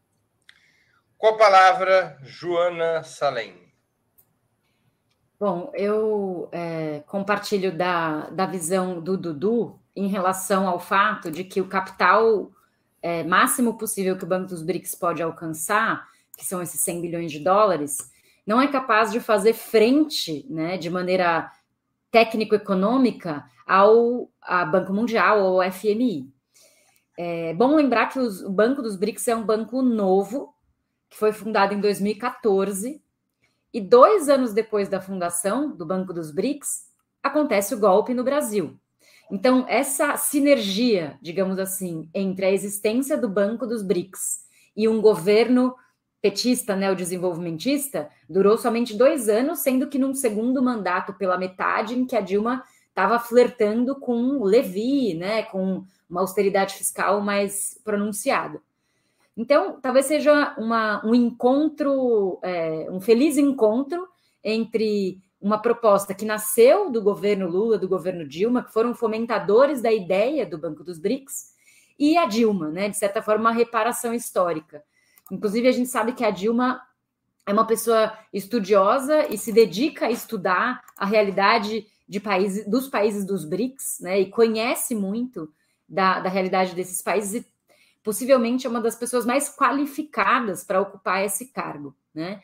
[1.17, 3.65] Com a palavra, Joana Salem.
[5.39, 11.61] Bom, eu é, compartilho da, da visão do Dudu em relação ao fato de que
[11.61, 12.51] o capital
[13.03, 17.33] é, máximo possível que o Banco dos BRICS pode alcançar, que são esses 100 bilhões
[17.33, 18.11] de dólares,
[18.47, 21.51] não é capaz de fazer frente né, de maneira
[22.15, 26.33] técnico-econômica ao a Banco Mundial ou FMI.
[27.19, 30.55] É bom lembrar que os, o Banco dos BRICS é um banco novo,
[31.11, 33.03] que foi fundado em 2014,
[33.73, 36.85] e dois anos depois da fundação do Banco dos BRICS,
[37.21, 38.79] acontece o golpe no Brasil.
[39.29, 44.45] Então, essa sinergia, digamos assim, entre a existência do Banco dos BRICS
[44.77, 45.75] e um governo
[46.25, 52.17] petista, neodesenvolvimentista, durou somente dois anos, sendo que num segundo mandato pela metade, em que
[52.17, 58.59] a Dilma estava flertando com o Levi, né, com uma austeridade fiscal mais pronunciada.
[59.37, 64.09] Então, talvez seja uma, um encontro, é, um feliz encontro
[64.43, 69.93] entre uma proposta que nasceu do governo Lula, do governo Dilma, que foram fomentadores da
[69.93, 71.53] ideia do Banco dos BRICS,
[71.99, 74.83] e a Dilma, né, de certa forma, uma reparação histórica.
[75.31, 76.81] Inclusive, a gente sabe que a Dilma
[77.47, 83.25] é uma pessoa estudiosa e se dedica a estudar a realidade de países, dos países
[83.25, 84.21] dos BRICS, né?
[84.21, 85.53] E conhece muito
[85.89, 87.47] da, da realidade desses países e
[88.03, 92.43] possivelmente é uma das pessoas mais qualificadas para ocupar esse cargo, né?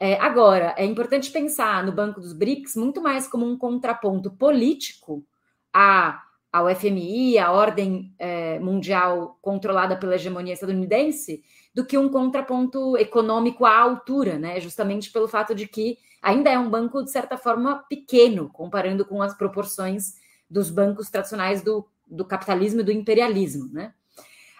[0.00, 5.26] É, agora, é importante pensar no Banco dos BRICS muito mais como um contraponto político
[5.72, 11.42] a, ao FMI, a ordem é, mundial controlada pela hegemonia estadunidense,
[11.78, 14.58] do que um contraponto econômico à altura, né?
[14.58, 19.22] Justamente pelo fato de que ainda é um banco, de certa forma, pequeno, comparando com
[19.22, 20.14] as proporções
[20.50, 23.94] dos bancos tradicionais do, do capitalismo e do imperialismo, né?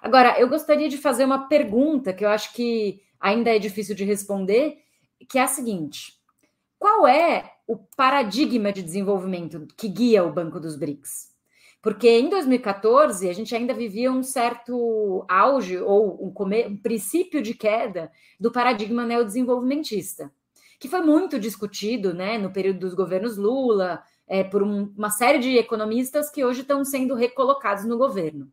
[0.00, 4.04] Agora, eu gostaria de fazer uma pergunta que eu acho que ainda é difícil de
[4.04, 4.78] responder,
[5.28, 6.12] que é a seguinte:
[6.78, 11.27] qual é o paradigma de desenvolvimento que guia o Banco dos BRICS?
[11.80, 16.66] Porque em 2014 a gente ainda vivia um certo auge ou um, come...
[16.66, 20.32] um princípio de queda do paradigma neodesenvolvimentista,
[20.80, 25.38] que foi muito discutido né, no período dos governos Lula, é, por um, uma série
[25.38, 28.50] de economistas que hoje estão sendo recolocados no governo.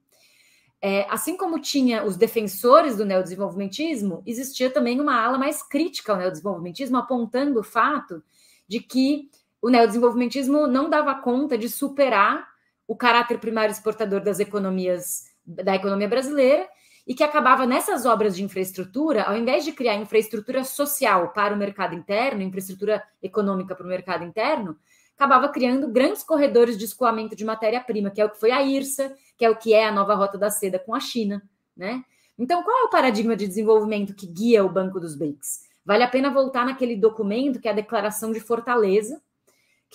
[0.81, 6.19] É, assim como tinha os defensores do neodesenvolvimentismo, existia também uma ala mais crítica ao
[6.19, 8.23] neodesenvolvimentismo, apontando o fato
[8.67, 9.29] de que
[9.61, 12.54] o neodesenvolvimentismo não dava conta de superar
[12.87, 16.67] o caráter primário exportador das economias da economia brasileira
[17.07, 21.57] e que acabava nessas obras de infraestrutura, ao invés de criar infraestrutura social para o
[21.57, 24.75] mercado interno, infraestrutura econômica para o mercado interno,
[25.15, 29.15] acabava criando grandes corredores de escoamento de matéria-prima, que é o que foi a IRSA,
[29.37, 31.41] que é o que é a nova rota da seda com a China,
[31.77, 32.03] né?
[32.37, 35.61] Então, qual é o paradigma de desenvolvimento que guia o Banco dos BRICS?
[35.85, 39.21] Vale a pena voltar naquele documento que é a Declaração de Fortaleza,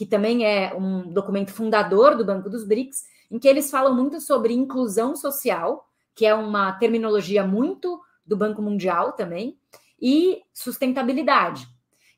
[0.01, 4.19] que também é um documento fundador do Banco dos BRICS, em que eles falam muito
[4.19, 9.59] sobre inclusão social, que é uma terminologia muito do Banco Mundial também,
[10.01, 11.69] e sustentabilidade.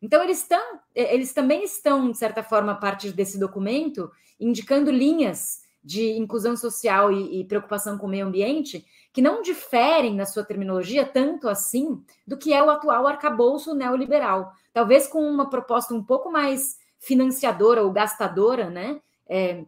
[0.00, 0.62] Então, eles, estão,
[0.94, 7.10] eles também estão, de certa forma, a partir desse documento, indicando linhas de inclusão social
[7.10, 12.00] e, e preocupação com o meio ambiente que não diferem na sua terminologia tanto assim
[12.24, 14.52] do que é o atual arcabouço neoliberal.
[14.72, 19.00] Talvez com uma proposta um pouco mais financiadora ou gastadora, né?
[19.28, 19.64] É,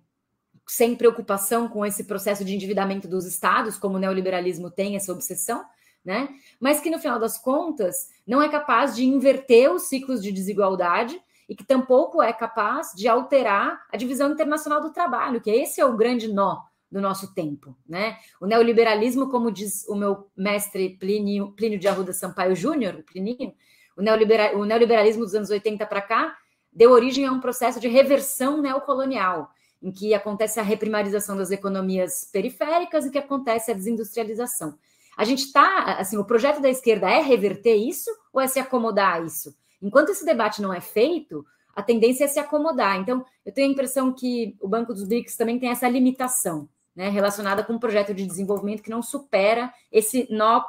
[0.67, 5.63] sem preocupação com esse processo de endividamento dos estados, como o neoliberalismo tem essa obsessão,
[6.03, 6.29] né?
[6.59, 11.21] Mas que no final das contas não é capaz de inverter os ciclos de desigualdade
[11.49, 15.85] e que tampouco é capaz de alterar a divisão internacional do trabalho, que esse é
[15.85, 18.17] o grande nó do nosso tempo, né?
[18.41, 23.53] O neoliberalismo, como diz o meu mestre Plínio, Plínio de Arruda Sampaio Júnior, o Plininho,
[23.97, 26.37] o, neoliberal, o neoliberalismo dos anos 80 para cá
[26.75, 29.51] deu origem a um processo de reversão neocolonial,
[29.83, 34.77] em que acontece a reprimarização das economias periféricas e que acontece a desindustrialização.
[35.17, 39.15] A gente está, assim, o projeto da esquerda é reverter isso ou é se acomodar
[39.15, 39.55] a isso?
[39.81, 41.45] Enquanto esse debate não é feito,
[41.77, 42.99] a tendência é se acomodar.
[42.99, 47.09] Então, eu tenho a impressão que o Banco dos BRICS também tem essa limitação, né,
[47.09, 50.65] relacionada com um projeto de desenvolvimento que não supera esse nó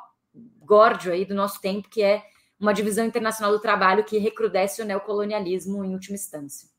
[0.59, 2.23] górdio aí do nosso tempo, que é
[2.59, 6.69] uma divisão internacional do trabalho que recrudesce o neocolonialismo em última instância.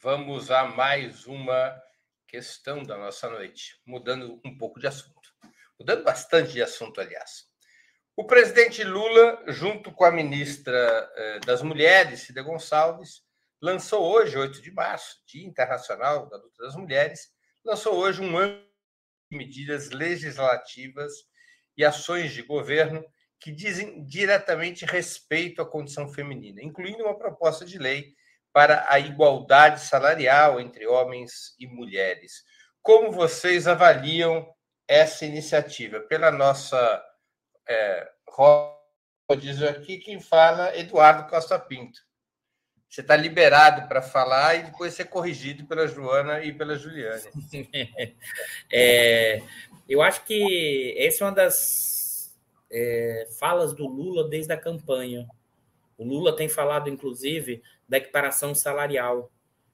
[0.00, 1.76] Vamos a mais uma
[2.26, 5.34] questão da nossa noite, mudando um pouco de assunto.
[5.78, 7.48] Mudando bastante de assunto, aliás.
[8.14, 13.22] O presidente Lula, junto com a ministra eh, das Mulheres, Cida Gonçalves,
[13.60, 17.32] lançou hoje, 8 de março, Dia Internacional da Luta das Mulheres,
[17.64, 18.60] lançou hoje um ano
[19.30, 21.12] de medidas legislativas
[21.78, 23.04] e ações de governo
[23.40, 28.12] que dizem diretamente respeito à condição feminina, incluindo uma proposta de lei
[28.52, 32.42] para a igualdade salarial entre homens e mulheres.
[32.82, 34.44] Como vocês avaliam
[34.88, 36.00] essa iniciativa?
[36.00, 37.04] Pela nossa
[37.68, 38.08] é,
[39.38, 42.00] diz aqui, quem fala Eduardo Costa Pinto.
[42.88, 47.22] Você está liberado para falar e depois ser corrigido pela Joana e pela Juliane.
[48.72, 49.42] É,
[49.88, 52.36] eu acho que essa é uma das
[52.70, 55.26] é, falas do Lula desde a campanha.
[55.96, 59.30] O Lula tem falado, inclusive, da equiparação salarial.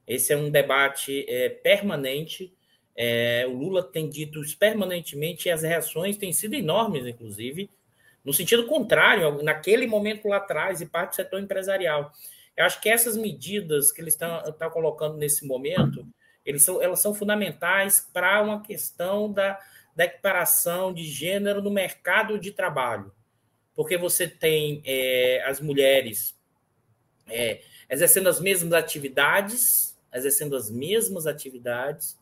[0.06, 2.54] Esse é um debate é, permanente.
[2.96, 7.68] É, o Lula tem dito isso permanentemente e as reações têm sido enormes, inclusive,
[8.24, 12.12] no sentido contrário, naquele momento lá atrás, e parte do setor empresarial.
[12.56, 16.06] Eu acho que essas medidas que eles estão, colocando nesse momento,
[16.46, 19.58] eles são, elas são fundamentais para uma questão da,
[19.94, 23.12] da equiparação de gênero no mercado de trabalho.
[23.74, 26.36] Porque você tem é, as mulheres
[27.26, 32.18] é, exercendo as mesmas atividades, exercendo as mesmas atividades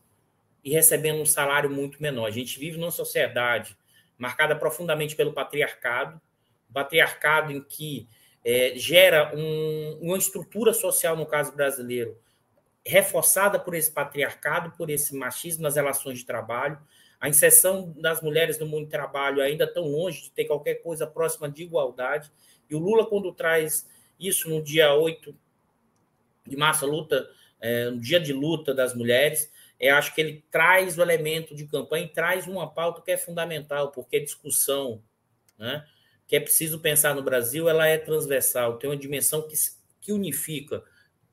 [0.64, 2.26] e recebendo um salário muito menor.
[2.26, 3.76] A gente vive numa sociedade
[4.16, 6.20] marcada profundamente pelo patriarcado,
[6.72, 8.08] patriarcado em que
[8.44, 12.16] é, gera um, uma estrutura social, no caso brasileiro,
[12.84, 16.78] reforçada por esse patriarcado, por esse machismo nas relações de trabalho,
[17.22, 21.06] a inserção das mulheres no mundo do trabalho ainda tão longe de ter qualquer coisa
[21.06, 22.28] próxima de igualdade.
[22.68, 25.32] E o Lula, quando traz isso no dia 8
[26.44, 27.30] de março, luta,
[27.60, 31.64] é, no dia de luta das mulheres, eu acho que ele traz o elemento de
[31.64, 35.00] campanha e traz uma pauta que é fundamental, porque a discussão
[35.56, 35.86] né,
[36.26, 39.54] que é preciso pensar no Brasil, ela é transversal, tem uma dimensão que,
[40.00, 40.82] que unifica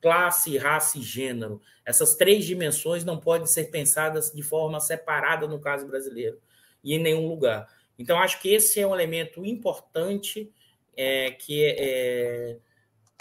[0.02, 1.62] classe, raça e gênero.
[1.86, 6.40] Essas três dimensões não podem ser pensadas de forma separada no caso brasileiro
[6.84, 7.68] e em nenhum lugar.
[7.98, 10.52] Então, acho que esse é um elemento importante
[10.96, 12.58] é, que é,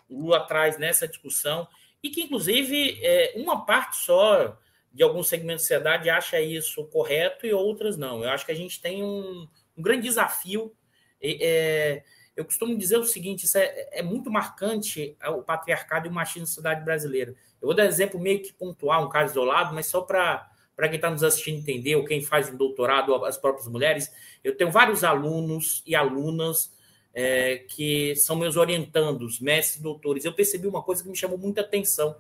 [0.09, 1.67] Lula traz nessa discussão
[2.03, 4.57] e que, inclusive, é, uma parte só
[4.93, 8.23] de alguns segmentos da sociedade acha isso correto e outras não.
[8.23, 10.73] Eu acho que a gente tem um, um grande desafio.
[11.21, 12.03] É,
[12.39, 16.13] eu costumo dizer o seguinte: isso é, é muito marcante é, o patriarcado e o
[16.13, 17.35] machismo na sociedade brasileira.
[17.61, 20.49] Eu vou dar exemplo meio que pontual, um caso isolado, mas só para
[20.83, 24.13] quem está nos assistindo entender, ou quem faz um doutorado, as próprias mulheres,
[24.45, 26.73] eu tenho vários alunos e alunas
[27.13, 30.25] é, que são meus orientandos, mestres, doutores.
[30.25, 32.15] Eu percebi uma coisa que me chamou muita atenção.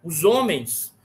[0.00, 0.95] Os homens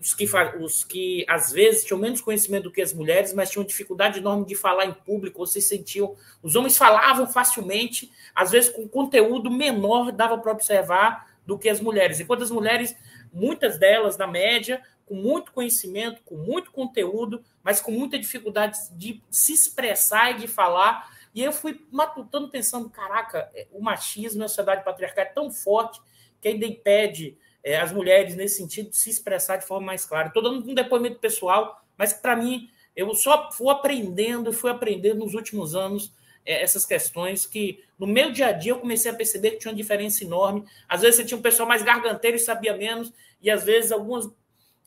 [0.00, 0.24] os que,
[0.60, 4.44] os que às vezes tinham menos conhecimento do que as mulheres, mas tinham dificuldade enorme
[4.46, 6.14] de falar em público, Vocês se sentiam.
[6.42, 11.80] Os homens falavam facilmente, às vezes com conteúdo menor dava para observar do que as
[11.80, 12.20] mulheres.
[12.20, 12.94] Enquanto as mulheres,
[13.32, 19.22] muitas delas, na média, com muito conhecimento, com muito conteúdo, mas com muita dificuldade de
[19.30, 21.10] se expressar e de falar.
[21.34, 26.00] E eu fui matutando, pensando: caraca, o machismo na sociedade patriarcal é tão forte
[26.40, 30.28] que ainda impede é, as mulheres nesse sentido se expressar de forma mais clara.
[30.28, 35.34] Estou dando um depoimento pessoal, mas para mim eu só fui aprendendo, fui aprendendo nos
[35.34, 36.12] últimos anos
[36.44, 39.70] é, essas questões que no meu dia a dia eu comecei a perceber que tinha
[39.70, 40.64] uma diferença enorme.
[40.88, 44.28] Às vezes você tinha um pessoal mais garganteiro e sabia menos, e às vezes algumas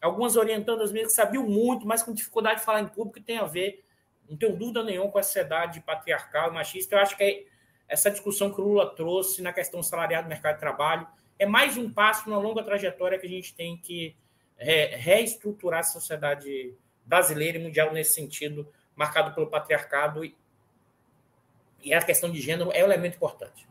[0.02, 3.38] algumas orientandas minhas que sabiam muito, mas com dificuldade de falar em público, e tem
[3.38, 3.86] a ver,
[4.28, 6.96] não tenho dúvida nenhuma, com a sociedade patriarcal e machista.
[6.96, 7.44] Eu acho que é
[7.88, 11.08] essa discussão que o Lula trouxe na questão salarial do mercado de trabalho
[11.42, 14.16] é mais um passo na longa trajetória que a gente tem que
[14.56, 20.38] re reestruturar a sociedade brasileira e mundial nesse sentido, marcado pelo patriarcado e,
[21.82, 23.68] e a questão de gênero é um elemento importante.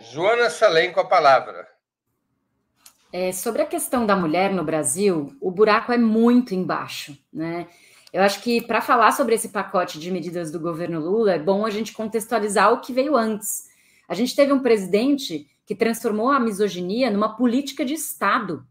[0.00, 1.68] Joana Salem com a palavra.
[3.12, 7.68] É, sobre a questão da mulher no Brasil, o buraco é muito embaixo, né?
[8.10, 11.66] Eu acho que para falar sobre esse pacote de medidas do governo Lula, é bom
[11.66, 13.75] a gente contextualizar o que veio antes.
[14.08, 18.66] A gente teve um presidente que transformou a misoginia numa política de Estado.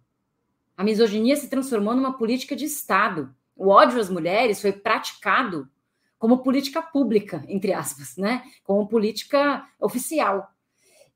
[0.78, 3.34] A misoginia se transformou numa política de Estado.
[3.56, 5.70] O ódio às mulheres foi praticado
[6.18, 8.44] como política pública, entre aspas, né?
[8.64, 10.52] Como política oficial.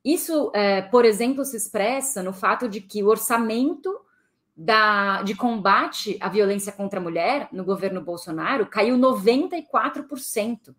[0.03, 3.93] Isso, é, por exemplo, se expressa no fato de que o orçamento
[4.55, 10.75] da, de combate à violência contra a mulher no governo Bolsonaro caiu 94%.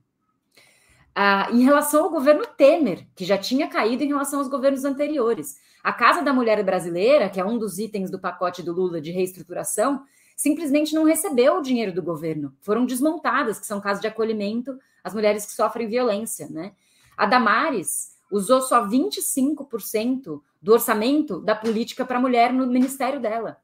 [1.14, 5.56] Ah, em relação ao governo Temer, que já tinha caído em relação aos governos anteriores.
[5.82, 9.10] A Casa da Mulher Brasileira, que é um dos itens do pacote do Lula de
[9.10, 10.04] reestruturação,
[10.36, 12.54] simplesmente não recebeu o dinheiro do governo.
[12.62, 16.48] Foram desmontadas, que são casos de acolhimento às mulheres que sofrem violência.
[16.48, 16.72] Né?
[17.16, 23.58] A Damares usou só 25% do orçamento da política para a mulher no ministério dela.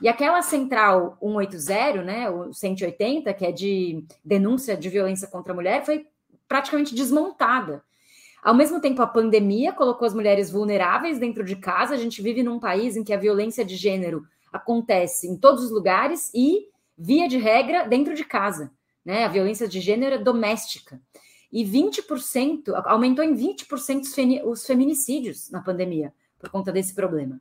[0.00, 5.56] E aquela central 180, né, o 180, que é de denúncia de violência contra a
[5.56, 6.06] mulher, foi
[6.52, 7.82] praticamente desmontada.
[8.42, 11.94] Ao mesmo tempo, a pandemia colocou as mulheres vulneráveis dentro de casa.
[11.94, 15.70] A gente vive num país em que a violência de gênero acontece em todos os
[15.70, 18.70] lugares e, via de regra, dentro de casa.
[19.02, 19.24] Né?
[19.24, 21.00] A violência de gênero é doméstica.
[21.50, 27.40] E 20%, aumentou em 20% os feminicídios na pandemia, por conta desse problema.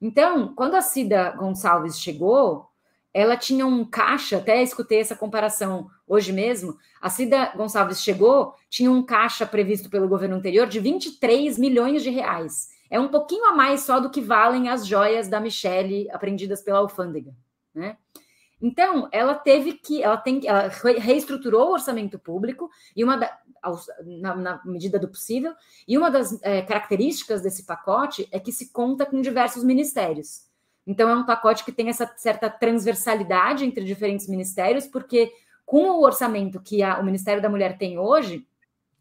[0.00, 2.68] Então, quando a Cida Gonçalves chegou,
[3.14, 6.76] ela tinha um caixa, até escutei essa comparação hoje mesmo.
[7.00, 12.10] A Cida Gonçalves chegou, tinha um caixa previsto pelo governo anterior de 23 milhões de
[12.10, 12.68] reais.
[12.90, 16.78] É um pouquinho a mais só do que valem as joias da Michelle apreendidas pela
[16.78, 17.34] alfândega,
[17.74, 17.96] né?
[18.60, 23.38] Então, ela teve que, ela tem, ela reestruturou o orçamento público e uma da,
[24.04, 25.52] na, na, medida do possível.
[25.86, 30.51] E uma das é, características desse pacote é que se conta com diversos ministérios.
[30.86, 35.32] Então, é um pacote que tem essa certa transversalidade entre diferentes ministérios, porque
[35.64, 38.46] com o orçamento que a, o Ministério da Mulher tem hoje,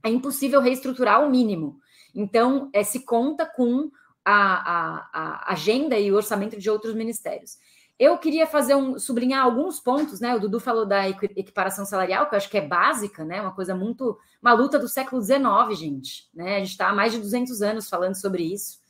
[0.03, 1.79] é impossível reestruturar o mínimo.
[2.13, 3.89] Então, é, se conta com
[4.23, 7.57] a, a, a agenda e o orçamento de outros ministérios.
[7.97, 10.35] Eu queria fazer um sublinhar alguns pontos, né?
[10.35, 13.41] O Dudu falou da equiparação salarial, que eu acho que é básica, né?
[13.41, 16.55] Uma coisa muito uma luta do século XIX, gente, né?
[16.55, 18.80] A gente está há mais de 200 anos falando sobre isso.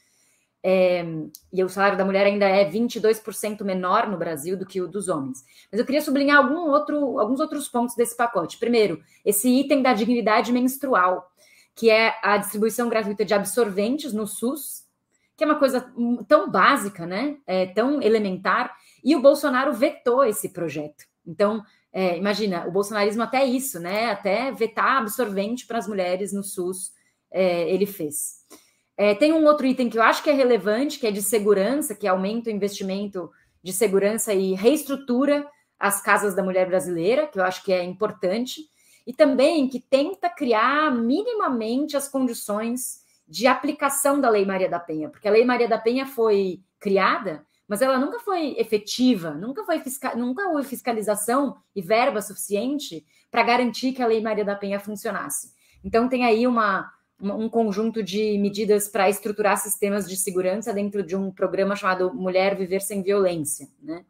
[0.63, 1.03] É,
[1.51, 5.07] e o salário da mulher ainda é 22% menor no Brasil do que o dos
[5.07, 5.43] homens.
[5.71, 8.59] Mas eu queria sublinhar algum outro, alguns outros pontos desse pacote.
[8.59, 11.31] Primeiro, esse item da dignidade menstrual,
[11.75, 14.85] que é a distribuição gratuita de absorventes no SUS,
[15.35, 15.91] que é uma coisa
[16.27, 17.37] tão básica, né?
[17.47, 21.05] É, tão elementar, e o Bolsonaro vetou esse projeto.
[21.25, 24.11] Então, é, imagina, o bolsonarismo até isso, né?
[24.11, 26.93] Até vetar absorvente para as mulheres no SUS,
[27.31, 28.45] é, ele fez.
[29.01, 31.95] É, tem um outro item que eu acho que é relevante, que é de segurança,
[31.95, 33.31] que aumenta o investimento
[33.63, 35.49] de segurança e reestrutura
[35.79, 38.61] as casas da mulher brasileira, que eu acho que é importante,
[39.07, 45.09] e também que tenta criar minimamente as condições de aplicação da Lei Maria da Penha,
[45.09, 49.79] porque a Lei Maria da Penha foi criada, mas ela nunca foi efetiva, nunca foi
[49.79, 54.79] fiscal, nunca houve fiscalização e verba suficiente para garantir que a Lei Maria da Penha
[54.79, 55.55] funcionasse.
[55.83, 61.15] Então tem aí uma um conjunto de medidas para estruturar sistemas de segurança dentro de
[61.15, 63.67] um programa chamado Mulher Viver Sem Violência.
[63.81, 64.03] Né?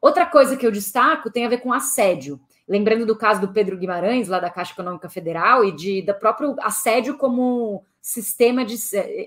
[0.00, 2.40] Outra coisa que eu destaco tem a ver com assédio.
[2.68, 6.54] Lembrando do caso do Pedro Guimarães, lá da Caixa Econômica Federal, e de, da próprio
[6.60, 8.76] assédio como sistema de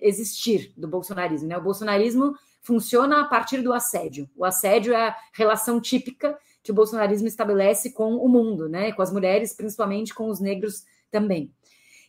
[0.02, 1.48] existir do bolsonarismo.
[1.48, 1.58] Né?
[1.58, 4.30] O bolsonarismo funciona a partir do assédio.
[4.36, 8.92] O assédio é a relação típica que o bolsonarismo estabelece com o mundo, né?
[8.92, 11.52] com as mulheres, principalmente com os negros também.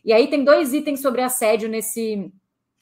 [0.03, 2.31] E aí tem dois itens sobre assédio nesse,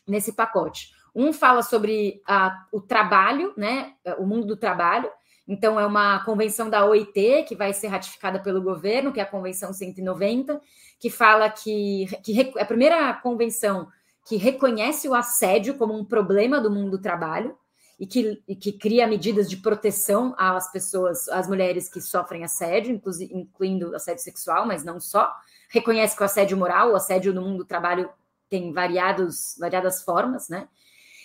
[0.08, 0.90] nesse pacote.
[1.14, 3.94] Um fala sobre a, o trabalho, né?
[4.18, 5.10] O mundo do trabalho.
[5.48, 9.26] Então, é uma convenção da OIT que vai ser ratificada pelo governo, que é a
[9.26, 10.62] Convenção 190,
[11.00, 13.88] que fala que, que é a primeira convenção
[14.26, 17.58] que reconhece o assédio como um problema do mundo do trabalho
[18.00, 23.00] e que, e que cria medidas de proteção às pessoas, às mulheres que sofrem assédio,
[23.32, 25.32] incluindo assédio sexual, mas não só
[25.72, 28.10] reconhece que o assédio moral, o assédio no mundo do trabalho
[28.50, 30.68] tem variados, variadas formas, né?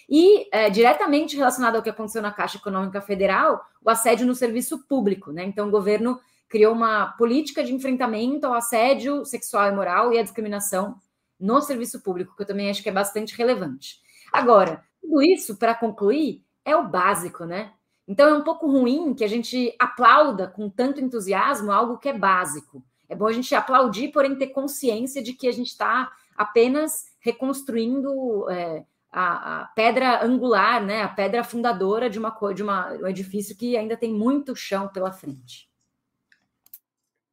[0.09, 4.87] E é, diretamente relacionado ao que aconteceu na Caixa Econômica Federal, o assédio no serviço
[4.87, 5.45] público, né?
[5.45, 10.23] Então, o governo criou uma política de enfrentamento ao assédio sexual e moral e à
[10.23, 11.01] discriminação
[11.39, 14.01] no serviço público, que eu também acho que é bastante relevante.
[14.33, 17.73] Agora, tudo isso, para concluir, é o básico, né?
[18.07, 22.17] Então, é um pouco ruim que a gente aplauda com tanto entusiasmo algo que é
[22.17, 22.81] básico.
[23.09, 28.51] É bom a gente aplaudir, porém ter consciência de que a gente está apenas reconstruindo
[28.51, 33.57] é, a, a, pedra angular, né, a pedra fundadora de, uma, de uma, um edifício
[33.57, 35.69] que ainda tem muito chão pela frente.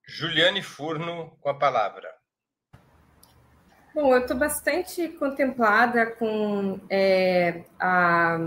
[0.05, 2.09] Juliane Furno, com a palavra.
[3.93, 8.37] Bom, eu estou bastante contemplada com é, a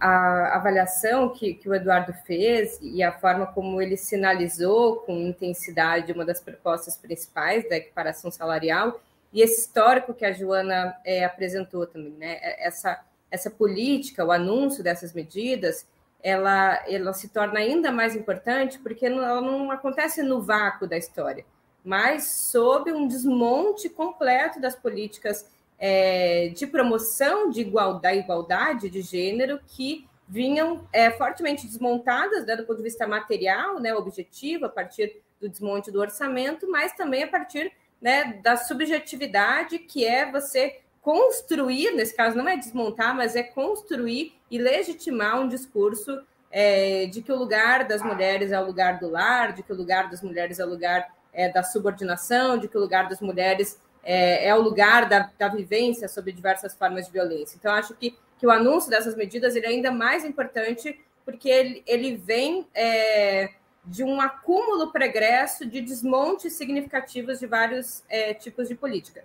[0.00, 6.12] a avaliação que, que o Eduardo fez e a forma como ele sinalizou com intensidade
[6.12, 9.00] uma das propostas principais da equiparação salarial
[9.32, 12.38] e esse histórico que a Joana é, apresentou também, né?
[12.40, 15.86] É, essa, essa política, o anúncio dessas medidas,
[16.22, 21.44] ela, ela se torna ainda mais importante porque ela não acontece no vácuo da história,
[21.84, 25.46] mas sob um desmonte completo das políticas
[25.78, 32.56] é, de promoção de igual, da igualdade de gênero que vinham é, fortemente desmontadas né,
[32.56, 37.22] do ponto de vista material, né, objetivo, a partir do desmonte do orçamento, mas também
[37.22, 43.34] a partir né, da subjetividade, que é você construir, nesse caso não é desmontar, mas
[43.34, 46.20] é construir e legitimar um discurso
[46.50, 49.76] é, de que o lugar das mulheres é o lugar do lar, de que o
[49.76, 53.80] lugar das mulheres é o lugar é, da subordinação, de que o lugar das mulheres
[54.02, 57.56] é, é o lugar da, da vivência sobre diversas formas de violência.
[57.56, 61.82] Então, acho que, que o anúncio dessas medidas ele é ainda mais importante porque ele,
[61.86, 63.50] ele vem é,
[63.84, 69.24] de um acúmulo pregresso de desmontes significativos de vários é, tipos de política.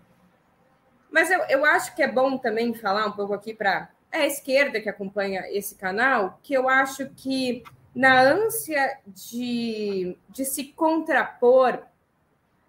[1.09, 4.81] Mas eu, eu acho que é bom também falar um pouco aqui para a esquerda
[4.81, 7.63] que acompanha esse canal, que eu acho que
[7.95, 11.83] na ânsia de, de se contrapor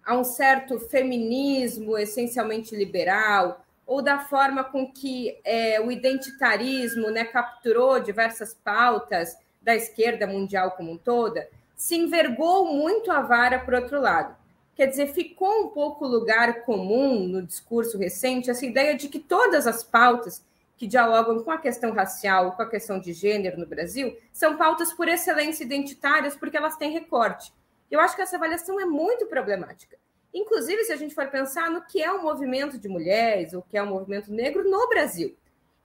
[0.05, 7.23] a um certo feminismo essencialmente liberal, ou da forma com que é, o identitarismo né,
[7.23, 13.73] capturou diversas pautas da esquerda mundial como um toda, se envergou muito a vara por
[13.73, 14.35] outro lado.
[14.75, 19.65] Quer dizer, ficou um pouco lugar comum no discurso recente essa ideia de que todas
[19.65, 20.43] as pautas
[20.77, 24.91] que dialogam com a questão racial, com a questão de gênero no Brasil, são pautas
[24.93, 27.53] por excelência identitárias porque elas têm recorte.
[27.95, 29.97] Eu acho que essa avaliação é muito problemática.
[30.33, 33.77] Inclusive, se a gente for pensar no que é o movimento de mulheres, o que
[33.77, 35.33] é o movimento negro no Brasil.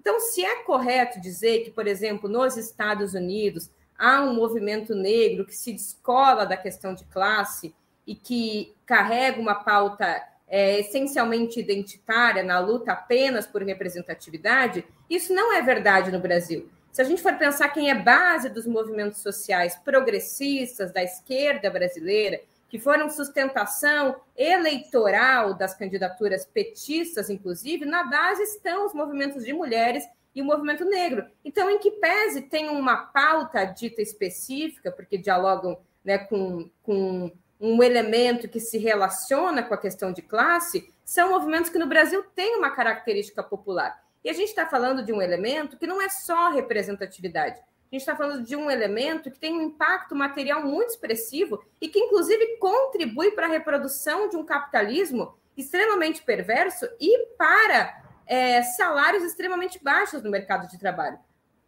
[0.01, 5.47] Então, se é correto dizer que, por exemplo, nos Estados Unidos, há um movimento negro
[5.47, 7.73] que se descola da questão de classe
[8.05, 15.53] e que carrega uma pauta é, essencialmente identitária na luta apenas por representatividade, isso não
[15.53, 16.69] é verdade no Brasil.
[16.93, 22.41] Se a gente for pensar quem é base dos movimentos sociais progressistas da esquerda brasileira,
[22.69, 30.05] que foram sustentação eleitoral das candidaturas petistas, inclusive, na base estão os movimentos de mulheres
[30.35, 31.27] e o movimento negro.
[31.45, 37.83] Então, em que pese tem uma pauta dita específica, porque dialogam né, com, com um
[37.83, 42.57] elemento que se relaciona com a questão de classe, são movimentos que no Brasil têm
[42.57, 44.01] uma característica popular.
[44.25, 47.61] E a gente está falando de um elemento que não é só representatividade.
[47.61, 51.89] A gente está falando de um elemento que tem um impacto material muito expressivo e
[51.89, 59.25] que, inclusive, contribui para a reprodução de um capitalismo extremamente perverso e para é, salários
[59.25, 61.19] extremamente baixos no mercado de trabalho.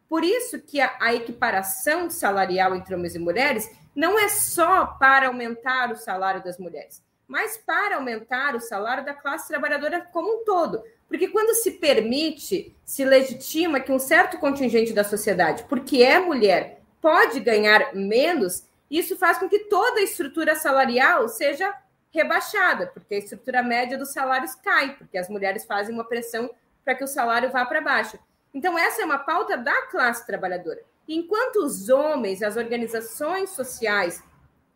[0.09, 5.27] Por isso que a, a equiparação salarial entre homens e mulheres não é só para
[5.27, 10.45] aumentar o salário das mulheres, mas para aumentar o salário da classe trabalhadora como um
[10.45, 10.85] todo.
[11.13, 16.81] Porque quando se permite, se legitima que um certo contingente da sociedade, porque é mulher,
[17.03, 21.71] pode ganhar menos, isso faz com que toda a estrutura salarial seja
[22.11, 26.49] rebaixada, porque a estrutura média dos salários cai, porque as mulheres fazem uma pressão
[26.83, 28.19] para que o salário vá para baixo.
[28.55, 30.81] Então, essa é uma pauta da classe trabalhadora.
[31.07, 34.23] Enquanto os homens, as organizações sociais,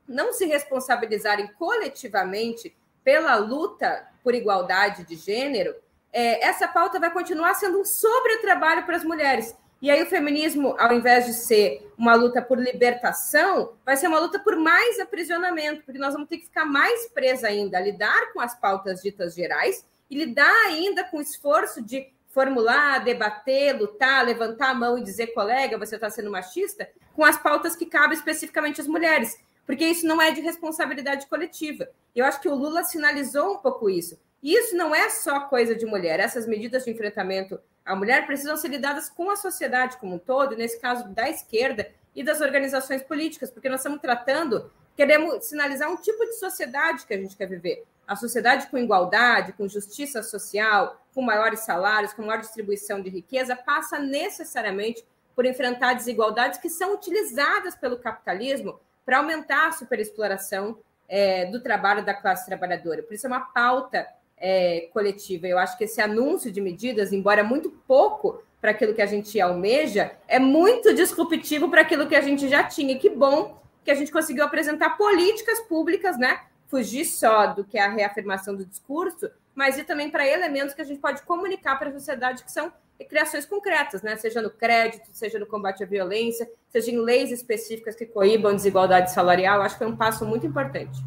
[0.07, 5.75] não se responsabilizarem coletivamente pela luta por igualdade de gênero,
[6.13, 9.55] é, essa pauta vai continuar sendo um sobretrabalho para as mulheres.
[9.81, 14.19] E aí o feminismo, ao invés de ser uma luta por libertação, vai ser uma
[14.19, 18.41] luta por mais aprisionamento, porque nós vamos ter que ficar mais presa ainda lidar com
[18.41, 24.71] as pautas ditas gerais e lidar ainda com o esforço de formular, debater, lutar, levantar
[24.71, 28.81] a mão e dizer, colega, você está sendo machista, com as pautas que cabem especificamente
[28.81, 31.89] às mulheres, porque isso não é de responsabilidade coletiva.
[32.15, 34.19] Eu acho que o Lula sinalizou um pouco isso.
[34.43, 36.21] Isso não é só coisa de mulher.
[36.21, 40.57] Essas medidas de enfrentamento à mulher precisam ser lidadas com a sociedade como um todo,
[40.57, 45.97] nesse caso da esquerda e das organizações políticas, porque nós estamos tratando, queremos sinalizar um
[45.97, 47.85] tipo de sociedade que a gente quer viver.
[48.07, 53.57] A sociedade com igualdade, com justiça social, com maiores salários, com maior distribuição de riqueza,
[53.57, 60.79] passa necessariamente por enfrentar desigualdades que são utilizadas pelo capitalismo para aumentar a superexploração
[61.09, 63.03] é, do trabalho da classe trabalhadora.
[63.03, 64.07] Por isso é uma pauta
[64.37, 65.47] é, coletiva.
[65.47, 69.41] Eu acho que esse anúncio de medidas, embora muito pouco para aquilo que a gente
[69.41, 72.95] almeja, é muito disruptivo para aquilo que a gente já tinha.
[72.95, 76.41] E que bom que a gente conseguiu apresentar políticas públicas, né?
[76.69, 80.83] Fugir só do que é a reafirmação do discurso, mas e também para elementos que
[80.83, 82.73] a gente pode comunicar para a sociedade que são
[83.09, 84.17] criações concretas, né?
[84.17, 89.13] Seja no crédito, seja no combate à violência, seja em leis específicas que coíbam desigualdade
[89.13, 89.63] salarial.
[89.63, 90.99] Acho que é um passo muito importante.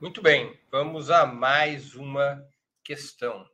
[0.00, 2.44] Muito bem, vamos a mais uma
[2.82, 3.42] questão.
[3.42, 3.46] O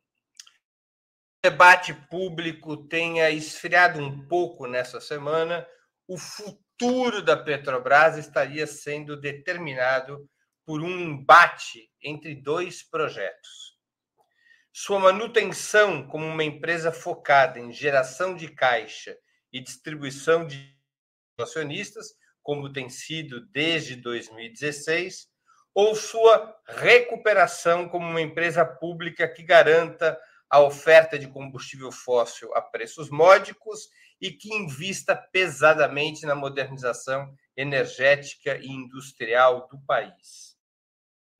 [1.45, 5.66] debate público tenha esfriado um pouco nessa semana,
[6.09, 10.26] o futuro da Petrobras estaria sendo determinado
[10.64, 13.78] por um embate entre dois projetos.
[14.72, 19.14] Sua manutenção como uma empresa focada em geração de caixa
[19.53, 20.74] e distribuição de
[21.38, 25.30] acionistas, como tem sido desde 2016,
[25.74, 30.18] ou sua recuperação como uma empresa pública que garanta
[30.48, 33.88] a oferta de combustível fóssil a preços módicos
[34.20, 40.50] e que invista pesadamente na modernização energética e industrial do país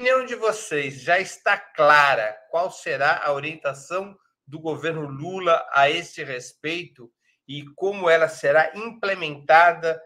[0.01, 4.17] opinião de vocês, já está clara qual será a orientação
[4.47, 7.13] do governo Lula a este respeito
[7.47, 10.03] e como ela será implementada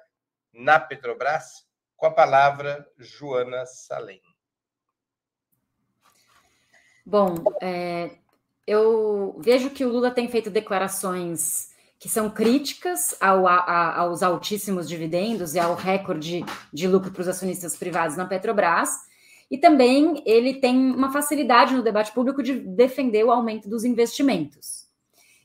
[0.52, 1.64] na Petrobras?
[1.96, 4.20] Com a palavra, Joana Salem.
[7.06, 8.10] Bom, é,
[8.66, 14.88] eu vejo que o Lula tem feito declarações que são críticas ao, a, aos altíssimos
[14.88, 18.90] dividendos e ao recorde de lucro para os acionistas privados na Petrobras
[19.50, 24.86] e também ele tem uma facilidade no debate público de defender o aumento dos investimentos.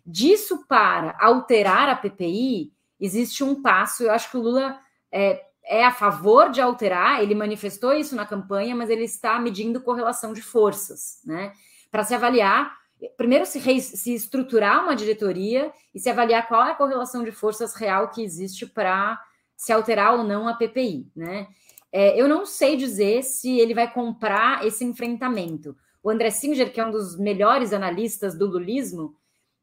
[0.06, 4.04] Disso para alterar a PPI, existe um passo.
[4.04, 4.80] Eu acho que o Lula
[5.12, 9.80] é, é a favor de alterar, ele manifestou isso na campanha, mas ele está medindo
[9.80, 11.54] correlação de forças, né?
[11.92, 12.76] Para se avaliar,
[13.16, 17.32] primeiro se, re, se estruturar uma diretoria e se avaliar qual é a correlação de
[17.32, 19.22] forças real que existe para
[19.56, 21.48] se alterar ou não a PPI, né?
[21.92, 25.78] É, eu não sei dizer se ele vai comprar esse enfrentamento.
[26.02, 29.16] O André Singer, que é um dos melhores analistas do lulismo,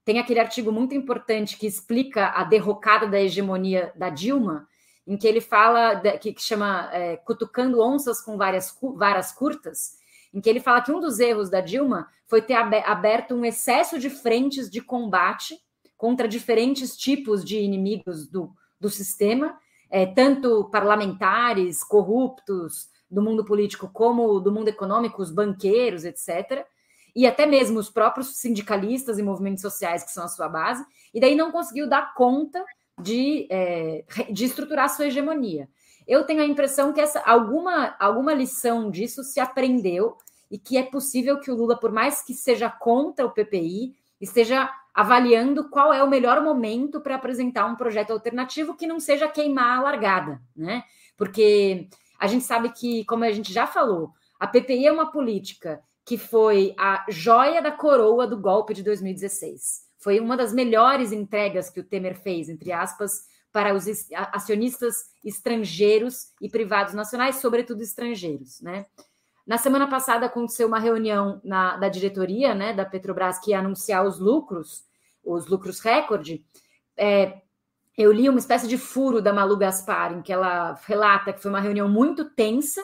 [0.05, 4.69] tem aquele artigo muito importante que explica a derrocada da hegemonia da Dilma,
[5.07, 9.97] em que ele fala, que, chama é, Cutucando Onças com várias, Varas Curtas,
[10.35, 13.99] em que ele fala que um dos erros da Dilma foi ter aberto um excesso
[13.99, 15.59] de frentes de combate
[15.97, 19.57] contra diferentes tipos de inimigos do, do sistema,
[19.89, 26.67] é, tanto parlamentares, corruptos do mundo político, como do mundo econômico, os banqueiros, etc.
[27.15, 30.85] E até mesmo os próprios sindicalistas e movimentos sociais, que são a sua base,
[31.15, 32.63] e daí não conseguiu dar conta
[32.99, 35.69] de, é, de estruturar sua hegemonia.
[36.07, 40.17] Eu tenho a impressão que essa, alguma, alguma lição disso se aprendeu
[40.51, 44.71] e que é possível que o Lula, por mais que seja contra o PPI, esteja
[44.95, 49.79] avaliando qual é o melhor momento para apresentar um projeto alternativo que não seja queimar
[49.79, 50.85] a largada, né?
[51.17, 51.89] Porque
[52.19, 56.17] a gente sabe que, como a gente já falou, a PPI é uma política que
[56.17, 59.86] foi a joia da coroa do golpe de 2016.
[60.07, 63.87] Foi uma das melhores entregas que o Temer fez, entre aspas, para os
[64.33, 64.95] acionistas
[65.25, 68.87] estrangeiros e privados nacionais, sobretudo estrangeiros, né?
[69.45, 74.07] Na semana passada aconteceu uma reunião na, da diretoria né, da Petrobras que ia anunciar
[74.07, 74.85] os lucros,
[75.25, 76.47] os lucros recorde.
[76.97, 77.43] É,
[77.99, 81.51] eu li uma espécie de furo da Malu Gaspar, em que ela relata que foi
[81.51, 82.81] uma reunião muito tensa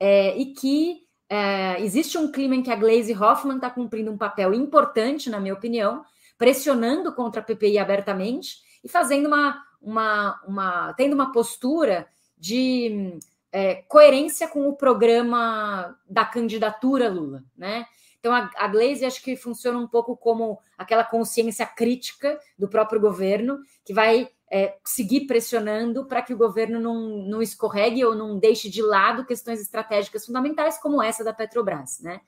[0.00, 4.18] é, e que é, existe um clima em que a Glaze Hoffman está cumprindo um
[4.18, 6.04] papel importante, na minha opinião,
[6.36, 12.06] pressionando contra a PPI abertamente e fazendo uma, uma, uma tendo uma postura
[12.36, 13.18] de
[13.52, 17.86] é, coerência com o programa da candidatura Lula, né?
[18.18, 23.00] Então a, a Glaze acho que funciona um pouco como aquela consciência crítica do próprio
[23.00, 26.94] governo que vai é, seguir pressionando para que o governo não,
[27.26, 32.20] não escorregue ou não deixe de lado questões estratégicas fundamentais como essa da Petrobras, né?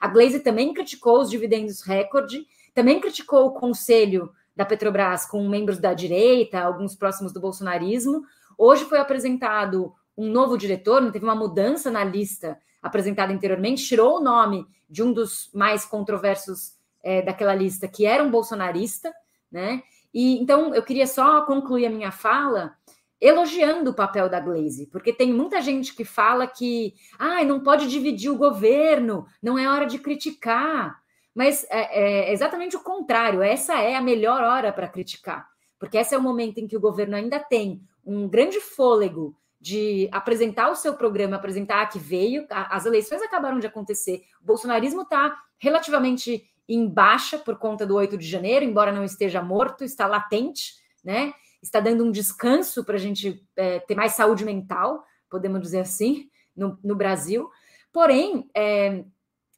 [0.00, 5.78] A Glaze também criticou os dividendos recorde, também criticou o conselho da Petrobras com membros
[5.78, 8.22] da direita, alguns próximos do bolsonarismo.
[8.58, 14.18] Hoje foi apresentado um novo diretor, não teve uma mudança na lista apresentada anteriormente, tirou
[14.18, 19.12] o nome de um dos mais controversos é, daquela lista, que era um bolsonarista,
[19.50, 19.82] né?
[20.12, 22.76] E então eu queria só concluir a minha fala
[23.20, 27.88] elogiando o papel da Glaze, porque tem muita gente que fala que ah, não pode
[27.88, 31.02] dividir o governo, não é hora de criticar.
[31.34, 36.14] Mas é, é exatamente o contrário, essa é a melhor hora para criticar, porque esse
[36.14, 40.76] é o momento em que o governo ainda tem um grande fôlego de apresentar o
[40.76, 42.46] seu programa, apresentar a que veio.
[42.50, 44.22] As eleições acabaram de acontecer.
[44.42, 49.40] O bolsonarismo está relativamente em baixa por conta do 8 de janeiro, embora não esteja
[49.40, 51.32] morto, está latente, né?
[51.62, 56.28] Está dando um descanso para a gente é, ter mais saúde mental, podemos dizer assim,
[56.54, 57.50] no, no Brasil.
[57.90, 59.02] Porém, é,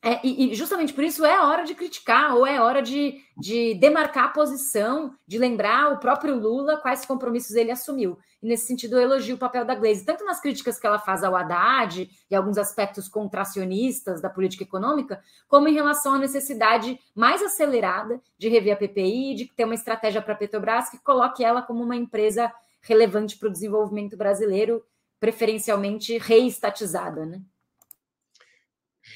[0.06, 3.74] é, e, e, justamente por isso é hora de criticar, ou é hora de, de
[3.74, 8.16] demarcar a posição, de lembrar o próprio Lula quais compromissos ele assumiu.
[8.40, 11.24] E nesse sentido, eu elogio o papel da Glaze, tanto nas críticas que ela faz
[11.24, 17.42] ao Haddad e alguns aspectos contracionistas da política econômica, como em relação à necessidade mais
[17.42, 21.62] acelerada de rever a PPI, de ter uma estratégia para a Petrobras que coloque ela
[21.62, 24.84] como uma empresa relevante para o desenvolvimento brasileiro,
[25.18, 27.42] preferencialmente reestatizada, né?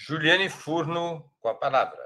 [0.03, 1.99] Juliane Furno, com a palavra.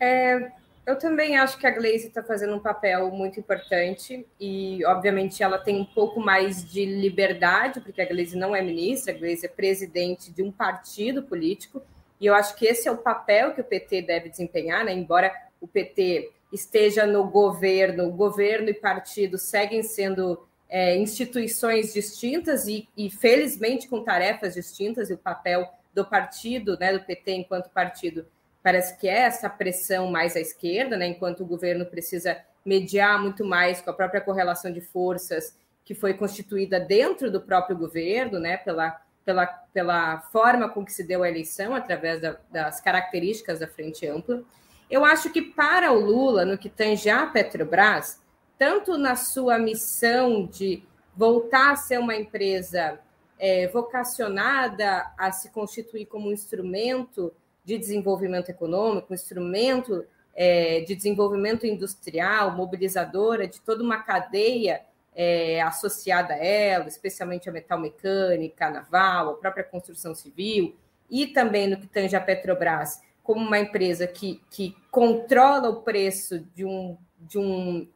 [0.00, 0.50] É,
[0.84, 5.56] eu também acho que a Glaze está fazendo um papel muito importante e, obviamente, ela
[5.56, 9.48] tem um pouco mais de liberdade, porque a Glaze não é ministra, a Glaze é
[9.48, 11.80] presidente de um partido político,
[12.20, 14.92] e eu acho que esse é o papel que o PT deve desempenhar, né?
[14.92, 22.88] embora o PT esteja no governo, governo e partido seguem sendo é, instituições distintas e,
[22.96, 28.26] e, felizmente, com tarefas distintas, e o papel do partido, né, do PT enquanto partido,
[28.62, 33.44] parece que é essa pressão mais à esquerda, né, enquanto o governo precisa mediar muito
[33.44, 38.56] mais com a própria correlação de forças que foi constituída dentro do próprio governo, né,
[38.56, 43.68] pela, pela, pela forma com que se deu a eleição, através da, das características da
[43.68, 44.42] frente ampla.
[44.90, 48.22] Eu acho que para o Lula, no que tange a Petrobras,
[48.58, 50.82] tanto na sua missão de
[51.14, 52.98] voltar a ser uma empresa
[53.46, 57.30] é, vocacionada a se constituir como um instrumento
[57.62, 64.80] de desenvolvimento econômico, um instrumento é, de desenvolvimento industrial, mobilizadora de toda uma cadeia
[65.14, 70.74] é, associada a ela, especialmente a metal mecânica, a naval, a própria construção civil,
[71.10, 76.38] e também no que tange a Petrobras, como uma empresa que, que controla o preço
[76.54, 77.86] de um, de um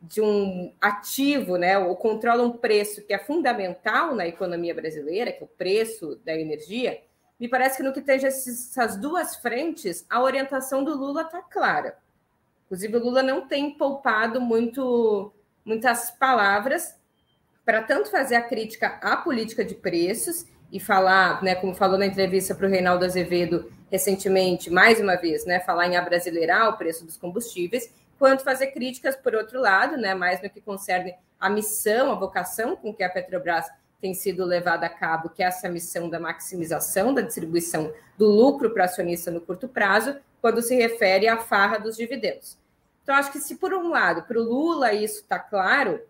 [0.00, 5.42] de um ativo, né, ou controla um preço que é fundamental na economia brasileira, que
[5.42, 7.00] é o preço da energia,
[7.38, 11.98] me parece que no que tange essas duas frentes, a orientação do Lula está clara.
[12.64, 15.32] Inclusive, o Lula não tem poupado muito,
[15.64, 16.96] muitas palavras
[17.64, 22.06] para tanto fazer a crítica à política de preços e falar, né, como falou na
[22.06, 27.04] entrevista para o Reinaldo Azevedo recentemente, mais uma vez, né, falar em abrasileirar o preço
[27.04, 32.10] dos combustíveis, quanto fazer críticas por outro lado, né, mais no que concerne a missão,
[32.10, 33.66] a vocação com que a Petrobras
[34.00, 38.70] tem sido levada a cabo, que é essa missão da maximização da distribuição do lucro
[38.70, 42.58] para acionista no curto prazo, quando se refere à farra dos dividendos.
[43.02, 46.00] Então, acho que se por um lado, para o Lula isso está claro,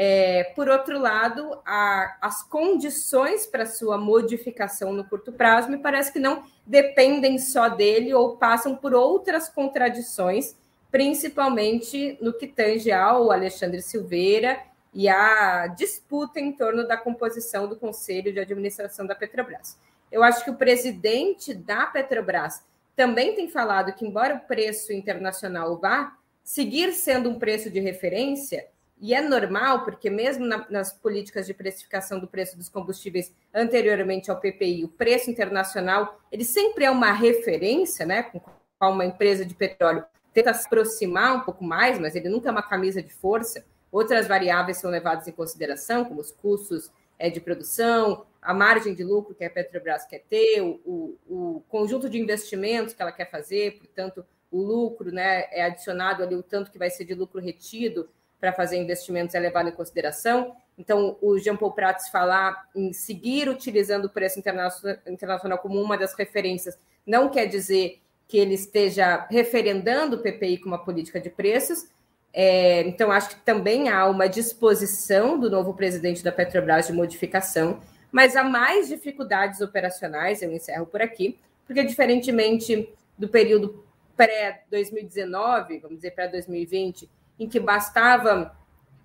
[0.00, 6.12] é, por outro lado, a, as condições para sua modificação no curto prazo me parece
[6.12, 10.56] que não dependem só dele ou passam por outras contradições,
[10.90, 14.60] principalmente no que tange ao Alexandre Silveira
[14.92, 19.78] e a disputa em torno da composição do Conselho de Administração da Petrobras.
[20.10, 22.64] Eu acho que o presidente da Petrobras
[22.96, 28.66] também tem falado que, embora o preço internacional vá seguir sendo um preço de referência,
[29.00, 34.30] e é normal, porque mesmo na, nas políticas de precificação do preço dos combustíveis anteriormente
[34.30, 38.24] ao PPI, o preço internacional ele sempre é uma referência, né?
[38.24, 38.40] Com
[38.78, 40.04] qual uma empresa de petróleo
[40.38, 43.64] tenta se aproximar um pouco mais, mas ele nunca é uma camisa de força.
[43.90, 49.02] Outras variáveis são levadas em consideração, como os custos é, de produção, a margem de
[49.02, 53.28] lucro que a Petrobras quer ter, o, o, o, conjunto de investimentos que ela quer
[53.28, 57.40] fazer, portanto, o lucro né, é adicionado ali, o tanto que vai ser de lucro
[57.40, 58.08] retido
[58.38, 60.54] para fazer investimentos é levado em consideração.
[60.78, 66.14] Então, o Jean Paul Prats falar em seguir utilizando o preço internacional como uma das
[66.14, 71.88] referências não quer dizer que ele esteja referendando o PPI como uma política de preços,
[72.32, 77.80] é, então, acho que também há uma disposição do novo presidente da Petrobras de modificação,
[78.12, 83.84] mas há mais dificuldades operacionais, eu encerro por aqui, porque, diferentemente do período
[84.16, 87.08] pré-2019, vamos dizer pré-2020,
[87.38, 88.56] em que bastava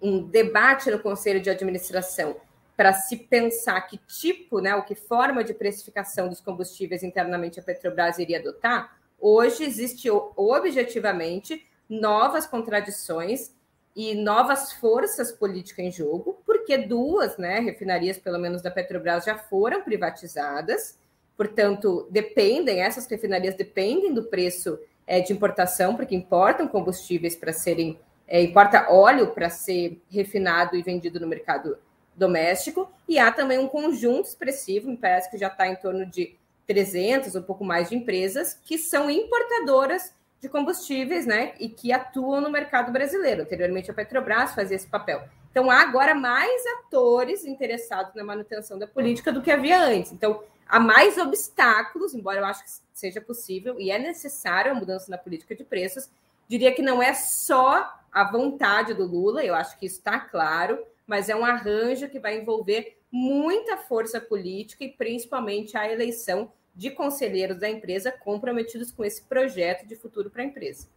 [0.02, 2.36] um debate no Conselho de Administração
[2.76, 7.64] para se pensar que tipo, né, o que forma de precificação dos combustíveis internamente a
[7.64, 13.52] Petrobras iria adotar, hoje existe objetivamente novas contradições
[13.96, 19.38] e novas forças políticas em jogo, porque duas né, refinarias, pelo menos da Petrobras, já
[19.38, 21.00] foram privatizadas,
[21.38, 27.98] portanto, dependem, essas refinarias dependem do preço é, de importação, porque importam combustíveis para serem,
[28.28, 31.78] é, importa óleo para ser refinado e vendido no mercado
[32.16, 36.36] doméstico, e há também um conjunto expressivo, me parece que já está em torno de
[36.68, 42.42] 300, um pouco mais de empresas, que são importadoras de combustíveis, né, e que atuam
[42.42, 43.44] no mercado brasileiro.
[43.44, 45.24] Anteriormente, a Petrobras fazia esse papel.
[45.50, 50.12] Então, há agora mais atores interessados na manutenção da política do que havia antes.
[50.12, 55.10] Então, há mais obstáculos, embora eu acho que seja possível e é necessário a mudança
[55.10, 56.10] na política de preços.
[56.48, 60.84] Diria que não é só a vontade do Lula, eu acho que isso está claro,
[61.06, 66.90] mas é um arranjo que vai envolver muita força política e principalmente a eleição de
[66.90, 70.90] conselheiros da empresa comprometidos com esse projeto de futuro para a empresa.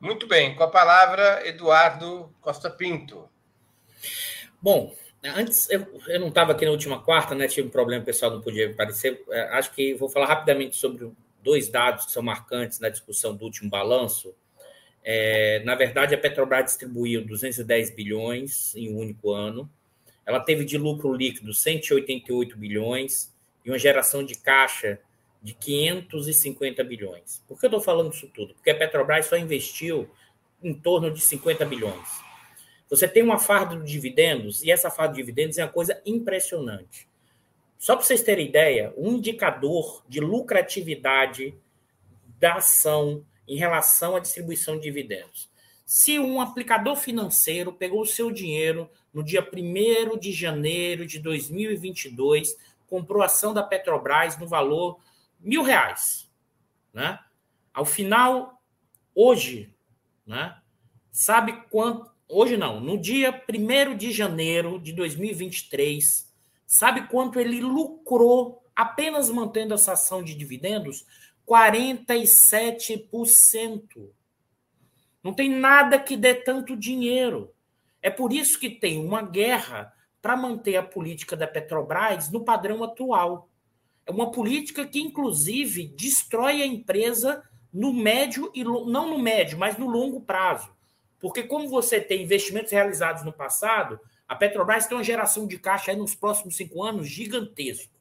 [0.00, 3.28] Muito bem, com a palavra, Eduardo Costa Pinto.
[4.60, 4.94] Bom,
[5.24, 7.46] antes eu, eu não estava aqui na última quarta, né?
[7.46, 9.24] Tive um problema, o pessoal não podia aparecer.
[9.30, 11.10] É, acho que vou falar rapidamente sobre
[11.42, 14.34] dois dados que são marcantes na discussão do último balanço.
[15.08, 19.70] É, na verdade, a Petrobras distribuiu 210 bilhões em um único ano.
[20.26, 23.32] Ela teve de lucro líquido 188 bilhões
[23.64, 24.98] e uma geração de caixa
[25.40, 27.40] de 550 bilhões.
[27.46, 28.52] Por que eu estou falando isso tudo?
[28.54, 30.10] Porque a Petrobras só investiu
[30.60, 32.08] em torno de 50 bilhões.
[32.90, 37.08] Você tem uma farda de dividendos, e essa farda de dividendos é uma coisa impressionante.
[37.78, 41.54] Só para vocês terem ideia, um indicador de lucratividade
[42.40, 45.50] da ação em relação à distribuição de dividendos.
[45.84, 52.56] Se um aplicador financeiro pegou o seu dinheiro no dia 1 de janeiro de 2022
[52.86, 54.98] comprou ação da Petrobras no valor
[55.40, 56.30] mil reais.
[56.92, 57.18] Né?
[57.72, 58.62] Ao final,
[59.14, 59.74] hoje,
[60.26, 60.56] né?
[61.10, 62.14] sabe quanto.
[62.28, 66.34] Hoje não, no dia 1 de janeiro de 2023,
[66.66, 71.06] sabe quanto ele lucrou apenas mantendo essa ação de dividendos?
[71.48, 74.10] 47%.
[75.22, 77.52] Não tem nada que dê tanto dinheiro.
[78.02, 79.92] É por isso que tem uma guerra
[80.22, 83.48] para manter a política da Petrobras no padrão atual.
[84.04, 87.42] É uma política que, inclusive, destrói a empresa
[87.72, 90.74] no médio e não no médio, mas no longo prazo.
[91.18, 95.94] Porque, como você tem investimentos realizados no passado, a Petrobras tem uma geração de caixa
[95.94, 97.92] nos próximos cinco anos gigantesco.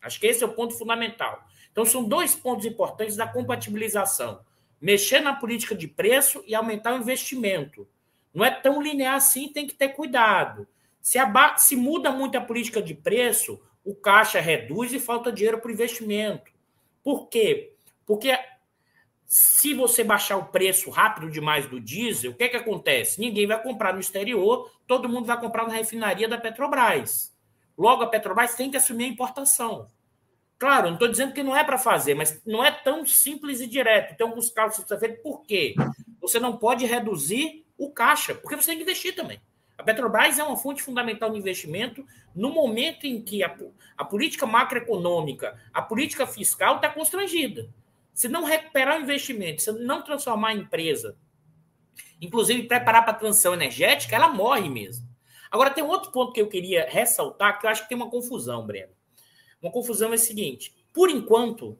[0.00, 1.44] Acho que esse é o ponto fundamental.
[1.72, 4.40] Então, são dois pontos importantes da compatibilização:
[4.80, 7.88] mexer na política de preço e aumentar o investimento.
[8.32, 10.66] Não é tão linear assim, tem que ter cuidado.
[11.00, 11.18] Se,
[11.58, 15.72] se muda muito a política de preço, o caixa reduz e falta dinheiro para o
[15.72, 16.52] investimento.
[17.02, 17.74] Por quê?
[18.06, 18.38] Porque
[19.26, 23.20] se você baixar o preço rápido demais do diesel, o que, é que acontece?
[23.20, 27.32] Ninguém vai comprar no exterior, todo mundo vai comprar na refinaria da Petrobras.
[27.78, 29.86] Logo, a Petrobras tem que assumir a importação.
[30.60, 33.66] Claro, não estou dizendo que não é para fazer, mas não é tão simples e
[33.66, 34.14] direto.
[34.14, 35.22] Tem alguns casos que você feito.
[35.22, 35.74] Por quê?
[36.20, 39.40] Você não pode reduzir o caixa, porque você tem que investir também.
[39.78, 42.04] A Petrobras é uma fonte fundamental de investimento
[42.34, 43.56] no momento em que a,
[43.96, 47.70] a política macroeconômica, a política fiscal está constrangida.
[48.12, 51.16] Se não recuperar o investimento, se não transformar a empresa,
[52.20, 55.08] inclusive preparar para a transição energética, ela morre mesmo.
[55.50, 58.10] Agora, tem um outro ponto que eu queria ressaltar, que eu acho que tem uma
[58.10, 58.99] confusão, Breno.
[59.62, 61.78] Uma confusão é a seguinte: por enquanto,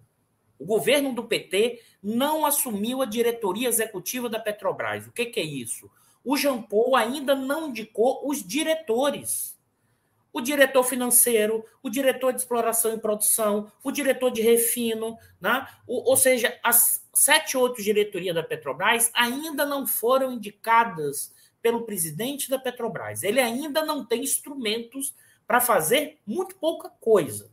[0.59, 5.07] o governo do PT não assumiu a diretoria executiva da Petrobras.
[5.07, 5.91] O que, que é isso?
[6.23, 9.59] O Jean Paul ainda não indicou os diretores.
[10.33, 15.67] O diretor financeiro, o diretor de exploração e produção, o diretor de refino, né?
[15.87, 22.49] ou, ou seja, as sete outras diretorias da Petrobras ainda não foram indicadas pelo presidente
[22.49, 23.23] da Petrobras.
[23.23, 25.15] Ele ainda não tem instrumentos
[25.47, 27.51] para fazer muito pouca coisa.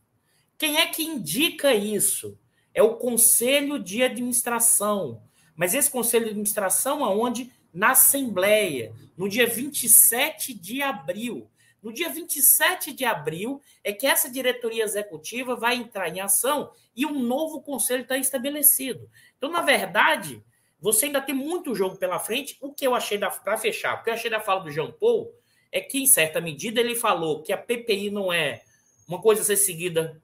[0.57, 2.37] Quem é que indica isso?
[2.73, 5.21] É o conselho de administração.
[5.55, 11.49] Mas esse conselho de administração aonde na Assembleia, no dia 27 de abril.
[11.81, 17.05] No dia 27 de abril é que essa diretoria executiva vai entrar em ação e
[17.05, 19.09] um novo conselho está estabelecido.
[19.37, 20.43] Então, na verdade,
[20.79, 22.57] você ainda tem muito jogo pela frente.
[22.61, 25.31] O que eu achei para fechar, o que eu achei da fala do Jean Paul
[25.71, 28.63] é que, em certa medida, ele falou que a PPI não é
[29.07, 30.21] uma coisa a ser seguida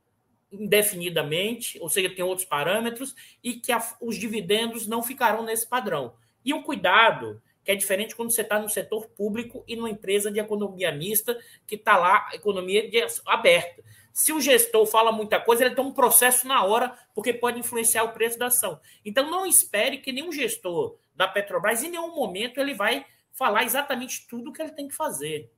[0.53, 6.13] indefinidamente, ou seja, tem outros parâmetros, e que a, os dividendos não ficarão nesse padrão.
[6.45, 10.29] E um cuidado que é diferente quando você está no setor público e numa empresa
[10.29, 13.81] de economia mista que está lá, economia de, aberta.
[14.11, 18.03] Se o gestor fala muita coisa, ele tem um processo na hora, porque pode influenciar
[18.03, 18.79] o preço da ação.
[19.03, 24.27] Então, não espere que nenhum gestor da Petrobras, em nenhum momento, ele vai falar exatamente
[24.27, 25.51] tudo o que ele tem que fazer.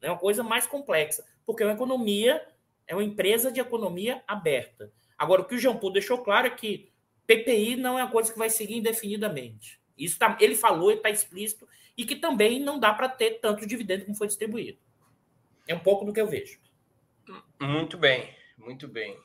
[0.00, 2.44] É uma coisa mais complexa, porque é uma economia,
[2.90, 4.92] é uma empresa de economia aberta.
[5.16, 6.90] Agora, o que o Jean Paul deixou claro é que
[7.24, 9.80] PPI não é uma coisa que vai seguir indefinidamente.
[9.96, 14.04] Isso tá, ele falou, está explícito, e que também não dá para ter tanto dividendo
[14.04, 14.80] como foi distribuído.
[15.68, 16.58] É um pouco do que eu vejo.
[17.60, 19.16] Muito bem, muito bem.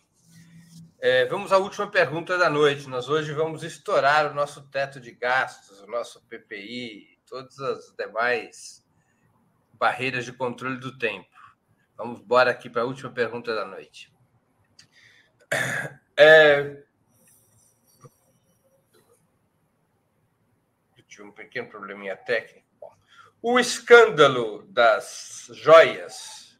[0.99, 2.87] É, vamos à última pergunta da noite.
[2.87, 8.85] Nós hoje vamos estourar o nosso teto de gastos, o nosso PPI, todas as demais
[9.73, 11.34] barreiras de controle do tempo.
[11.97, 14.13] Vamos embora aqui para a última pergunta da noite.
[16.17, 16.85] É,
[21.15, 22.65] tive um pequeno probleminha técnico.
[23.41, 26.59] O escândalo das joias,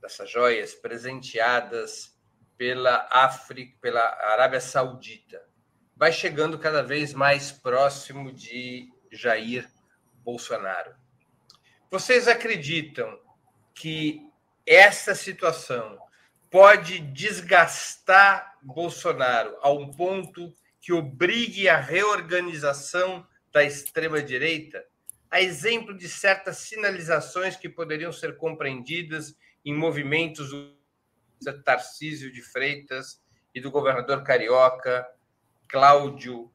[0.00, 2.18] dessas joias presenteadas
[2.56, 5.44] pela África, pela Arábia Saudita,
[5.94, 9.68] vai chegando cada vez mais próximo de Jair
[10.24, 10.94] Bolsonaro.
[11.90, 13.20] Vocês acreditam
[13.74, 14.27] que
[14.68, 15.98] essa situação
[16.50, 24.84] pode desgastar Bolsonaro a um ponto que obrigue a reorganização da extrema-direita,
[25.30, 33.22] a exemplo de certas sinalizações que poderiam ser compreendidas em movimentos do Tarcísio de Freitas
[33.54, 35.06] e do governador carioca
[35.66, 36.52] Cláudio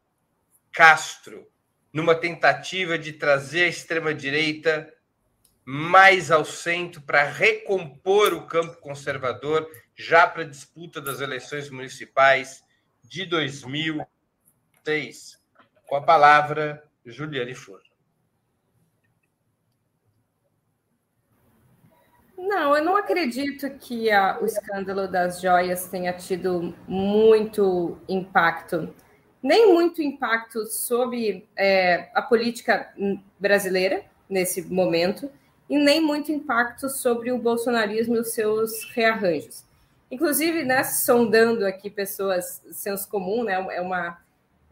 [0.72, 1.48] Castro,
[1.92, 4.92] numa tentativa de trazer a extrema-direita
[5.66, 12.62] mais ao centro para recompor o campo conservador já para a disputa das eleições municipais
[13.04, 15.42] de 2006.
[15.86, 17.82] Com a palavra, Juliane Flor.
[22.38, 28.94] Não, eu não acredito que a, o escândalo das joias tenha tido muito impacto,
[29.42, 32.94] nem muito impacto sobre é, a política
[33.40, 35.32] brasileira nesse momento,
[35.74, 39.66] e nem muito impacto sobre o bolsonarismo e os seus rearranjos.
[40.12, 44.22] Inclusive, né, sondando aqui pessoas, senso comum, né, é uma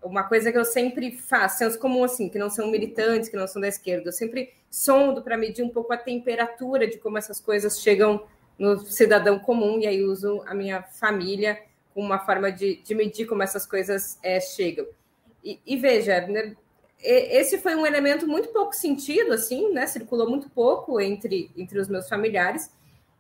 [0.04, 3.47] uma coisa que eu sempre faço, senso comum assim, que não são militantes, que não
[3.47, 7.39] são da esquerda, eu sempre sondo para medir um pouco a temperatura de como essas
[7.39, 8.24] coisas chegam
[8.58, 11.62] no cidadão comum, e aí uso a minha família
[11.93, 14.88] como uma forma de, de medir como essas coisas é, chegam.
[15.43, 16.56] E, e veja, né,
[17.04, 19.88] esse foi um elemento muito pouco sentido, assim, né?
[19.88, 22.72] Circulou muito pouco entre, entre os meus familiares.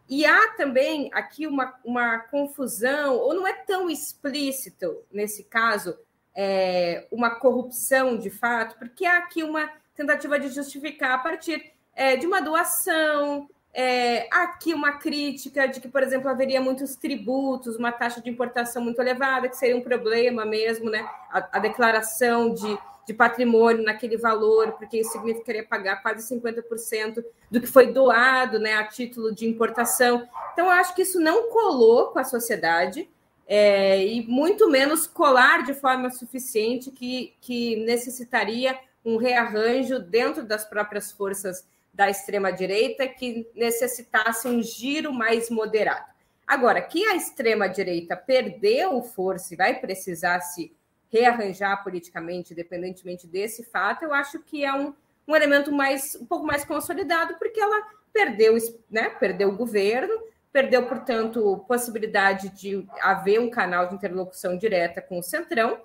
[0.09, 5.97] E há também aqui uma, uma confusão, ou não é tão explícito nesse caso,
[6.35, 12.17] é, uma corrupção de fato, porque há aqui uma tentativa de justificar a partir é,
[12.17, 17.91] de uma doação, é, aqui uma crítica de que, por exemplo, haveria muitos tributos, uma
[17.91, 21.07] taxa de importação muito elevada, que seria um problema mesmo, né?
[21.31, 22.77] A, a declaração de,
[23.11, 28.73] de patrimônio naquele valor, porque isso significaria pagar quase 50% do que foi doado né,
[28.75, 30.27] a título de importação.
[30.53, 33.09] Então, eu acho que isso não colou com a sociedade.
[33.53, 40.63] É, e muito menos colar de forma suficiente que, que necessitaria um rearranjo dentro das
[40.63, 46.05] próprias forças da extrema-direita que necessitasse um giro mais moderado.
[46.47, 50.73] Agora, que a extrema-direita perdeu força e vai precisar se
[51.11, 54.93] rearranjar politicamente, independentemente desse fato, eu acho que é um,
[55.27, 58.57] um elemento mais um pouco mais consolidado, porque ela perdeu,
[58.89, 60.13] né, perdeu o governo,
[60.51, 65.81] perdeu, portanto, possibilidade de haver um canal de interlocução direta com o Centrão,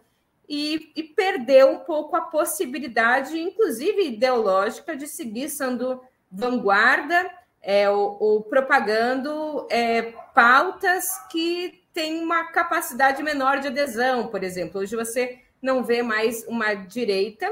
[0.48, 6.00] e, e, perdeu um pouco a possibilidade, inclusive ideológica, de seguir sendo
[6.30, 7.28] vanguarda
[7.60, 10.02] é, ou, ou, propagando é,
[10.32, 14.82] pautas que têm uma capacidade menor de adesão, por exemplo.
[14.82, 17.50] Hoje você não vê mais uma direita,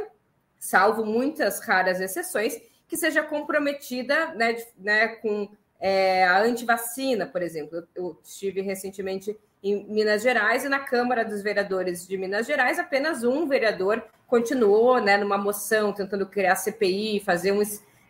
[0.58, 5.48] salvo muitas raras exceções, que seja comprometida né, né, com
[5.80, 7.88] é, a antivacina, por exemplo.
[7.94, 13.24] Eu estive recentemente em Minas Gerais e na Câmara dos Vereadores de Minas Gerais, apenas
[13.24, 17.62] um vereador continuou né, numa moção tentando criar CPI, fazer um,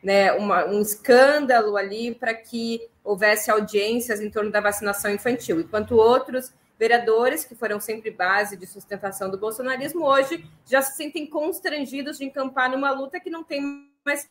[0.05, 5.97] né, uma, um escândalo ali para que houvesse audiências em torno da vacinação infantil, enquanto
[5.97, 12.19] outros vereadores, que foram sempre base de sustentação do bolsonarismo, hoje já se sentem constrangidos
[12.19, 14.29] de encampar numa luta que não tem mais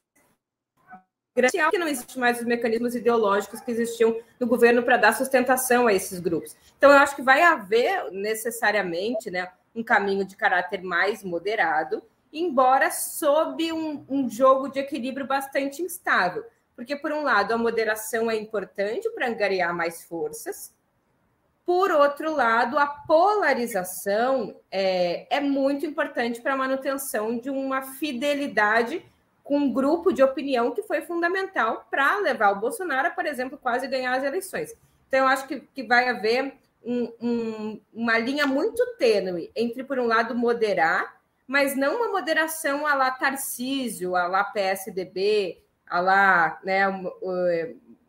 [1.72, 5.94] que não existe mais os mecanismos ideológicos que existiam no governo para dar sustentação a
[5.94, 6.56] esses grupos.
[6.78, 12.04] Então, eu acho que vai haver necessariamente né, um caminho de caráter mais moderado,
[12.34, 16.44] embora sob um, um jogo de equilíbrio bastante instável.
[16.76, 20.74] Porque, por um lado, a moderação é importante para angariar mais forças,
[21.66, 29.06] por outro lado, a polarização é, é muito importante para a manutenção de uma fidelidade
[29.44, 33.88] com um grupo de opinião que foi fundamental para levar o Bolsonaro por exemplo, quase
[33.88, 34.76] ganhar as eleições.
[35.08, 36.54] Então, eu acho que, que vai haver
[36.84, 42.86] um, um, uma linha muito tênue entre, por um lado, moderar, mas não uma moderação
[42.88, 46.88] a lá Tarcísio, a lá PSDB, a lá né,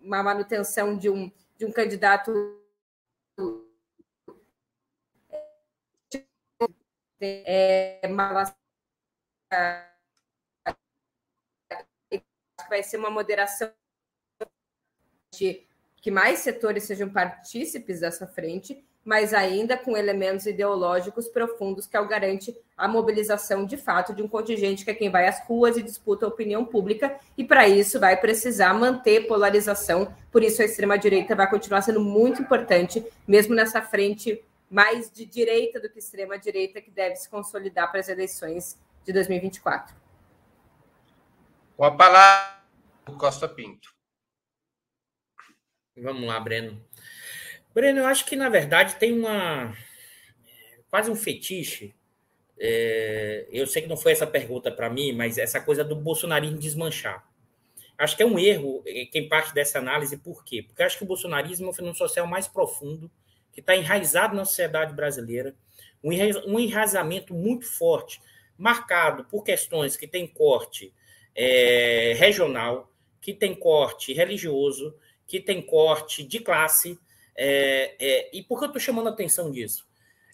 [0.01, 2.32] uma manutenção de um, de um candidato
[7.20, 8.01] é,
[12.68, 13.72] vai ser uma moderação
[15.32, 15.66] de
[15.97, 22.01] que mais setores sejam partícipes dessa frente, mas ainda com elementos ideológicos profundos que é
[22.01, 25.77] o garante a mobilização de fato de um contingente que é quem vai às ruas
[25.77, 30.65] e disputa a opinião pública, e para isso vai precisar manter polarização, por isso a
[30.65, 36.81] extrema-direita vai continuar sendo muito importante, mesmo nessa frente mais de direita do que extrema-direita,
[36.81, 39.95] que deve se consolidar para as eleições de 2024.
[41.77, 42.61] Com a palavra,
[43.19, 43.95] Costa Pinto.
[45.97, 46.85] Vamos lá, Breno.
[47.75, 49.77] Breno, eu acho que, na verdade, tem uma.
[50.89, 51.95] quase um fetiche.
[52.59, 56.57] É, eu sei que não foi essa pergunta para mim, mas essa coisa do bolsonarismo
[56.57, 57.29] desmanchar.
[57.99, 60.62] Acho que é um erro é, quem parte dessa análise, por quê?
[60.62, 63.11] Porque acho que o bolsonarismo é um fenômeno social mais profundo,
[63.53, 65.55] que está enraizado na sociedade brasileira,
[66.03, 68.20] um enraizamento muito forte,
[68.59, 70.93] marcado por questões que têm corte
[71.35, 74.95] é, regional, que tem corte religioso,
[75.27, 76.99] que tem corte de classe.
[77.37, 79.87] É, é, e por que eu estou chamando a atenção disso?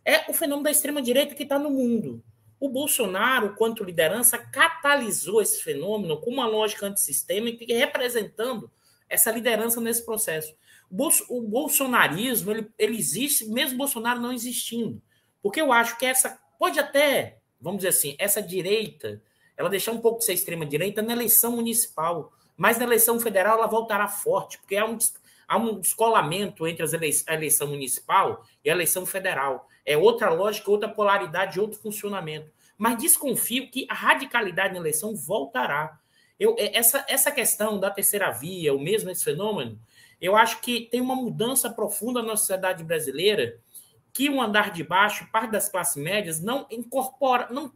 [0.04, 2.22] É o fenômeno da extrema-direita que está no mundo.
[2.58, 8.70] O Bolsonaro, quanto liderança, catalisou esse fenômeno com uma lógica antissistêmica e representando
[9.08, 10.54] essa liderança nesse processo.
[10.90, 15.00] O, Bolso, o bolsonarismo ele, ele existe, mesmo Bolsonaro não existindo.
[15.42, 19.22] Porque eu acho que essa pode até, vamos dizer assim, essa direita
[19.56, 23.66] ela deixar um pouco de ser extrema-direita na eleição municipal, mas na eleição federal ela
[23.66, 24.96] voltará forte, porque há um,
[25.50, 29.68] há um descolamento entre a eleição municipal e a eleição federal.
[29.84, 32.48] É outra lógica, outra polaridade, outro funcionamento.
[32.78, 35.98] Mas desconfio que a radicalidade na eleição voltará.
[36.38, 39.76] Eu, é, essa, essa questão da terceira via, o mesmo esse fenômeno,
[40.20, 43.58] eu acho que tem uma mudança profunda na sociedade brasileira
[44.12, 47.72] que o andar de baixo, parte das classes médias, não incorpora, não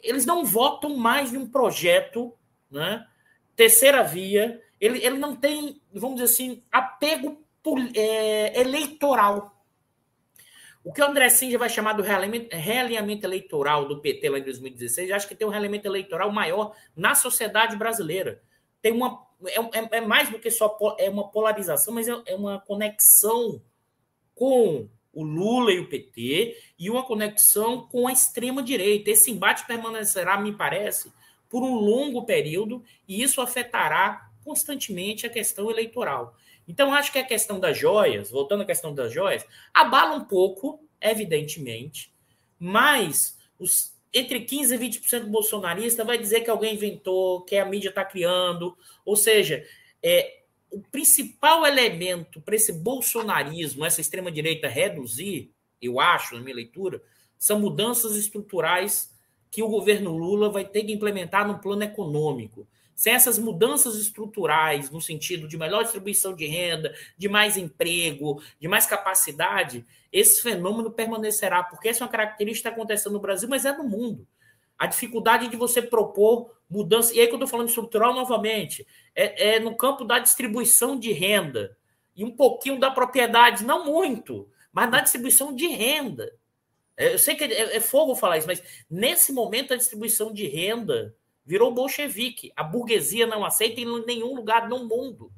[0.00, 2.34] eles não votam mais em um projeto,
[2.68, 3.06] né?
[3.54, 7.42] terceira via, ele, ele não tem, vamos dizer assim, apego
[7.94, 9.50] é, eleitoral.
[10.84, 15.10] O que o André Sinja vai chamar do realinhamento eleitoral do PT lá em 2016,
[15.10, 18.42] acho que tem um realinhamento eleitoral maior na sociedade brasileira.
[18.82, 22.36] Tem uma, é, é, é, mais do que só é uma polarização, mas é, é
[22.36, 23.62] uma conexão
[24.34, 29.10] com o Lula e o PT e uma conexão com a extrema direita.
[29.10, 31.10] Esse embate permanecerá, me parece,
[31.48, 36.36] por um longo período e isso afetará constantemente a questão eleitoral.
[36.66, 40.80] Então, acho que a questão das joias, voltando à questão das joias, abala um pouco,
[41.00, 42.12] evidentemente,
[42.58, 47.88] mas os, entre 15% e 20% bolsonarista vai dizer que alguém inventou, que a mídia
[47.88, 48.76] está criando.
[49.04, 49.66] Ou seja,
[50.02, 55.50] é, o principal elemento para esse bolsonarismo, essa extrema-direita reduzir,
[55.82, 57.02] eu acho, na minha leitura,
[57.38, 59.12] são mudanças estruturais
[59.50, 62.66] que o governo Lula vai ter que implementar no plano econômico.
[62.94, 68.68] Sem essas mudanças estruturais, no sentido de melhor distribuição de renda, de mais emprego, de
[68.68, 73.48] mais capacidade, esse fenômeno permanecerá, porque essa é uma característica que está acontecendo no Brasil,
[73.48, 74.26] mas é no mundo.
[74.78, 77.14] A dificuldade de você propor mudança.
[77.14, 81.12] E aí, quando eu estou falando estrutural, novamente, é, é no campo da distribuição de
[81.12, 81.76] renda
[82.16, 86.32] e um pouquinho da propriedade, não muito, mas na distribuição de renda.
[86.96, 90.46] É, eu sei que é, é, fogo falar isso, mas nesse momento a distribuição de
[90.46, 91.14] renda
[91.44, 92.52] virou bolchevique.
[92.56, 95.30] A burguesia não aceita em nenhum lugar no mundo.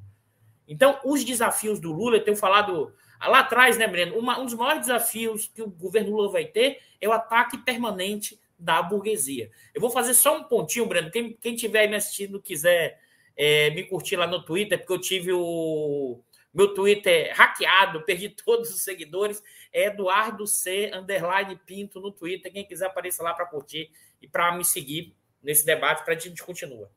[0.68, 4.18] Então, os desafios do Lula, eu tenho falado lá atrás, né, Breno?
[4.18, 8.38] Uma, um dos maiores desafios que o governo Lula vai ter é o ataque permanente
[8.58, 9.50] da burguesia.
[9.74, 11.10] Eu vou fazer só um pontinho, Breno.
[11.10, 13.00] Quem, quem tiver me assistindo quiser
[13.36, 16.20] é, me curtir lá no Twitter, porque eu tive o
[16.52, 19.42] meu Twitter hackeado, perdi todos os seguidores.
[19.72, 20.90] É Eduardo C.
[20.94, 22.52] Underline Pinto no Twitter.
[22.52, 23.90] Quem quiser apareça lá para curtir
[24.20, 25.14] e para me seguir
[25.46, 26.88] nesse debate para a gente continuar.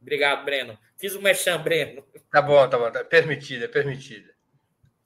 [0.00, 0.78] Obrigado, Breno.
[0.96, 2.02] Fiz o um mexão, Breno.
[2.32, 2.90] Tá bom, tá bom.
[2.90, 4.30] Tá permitida, é permitida.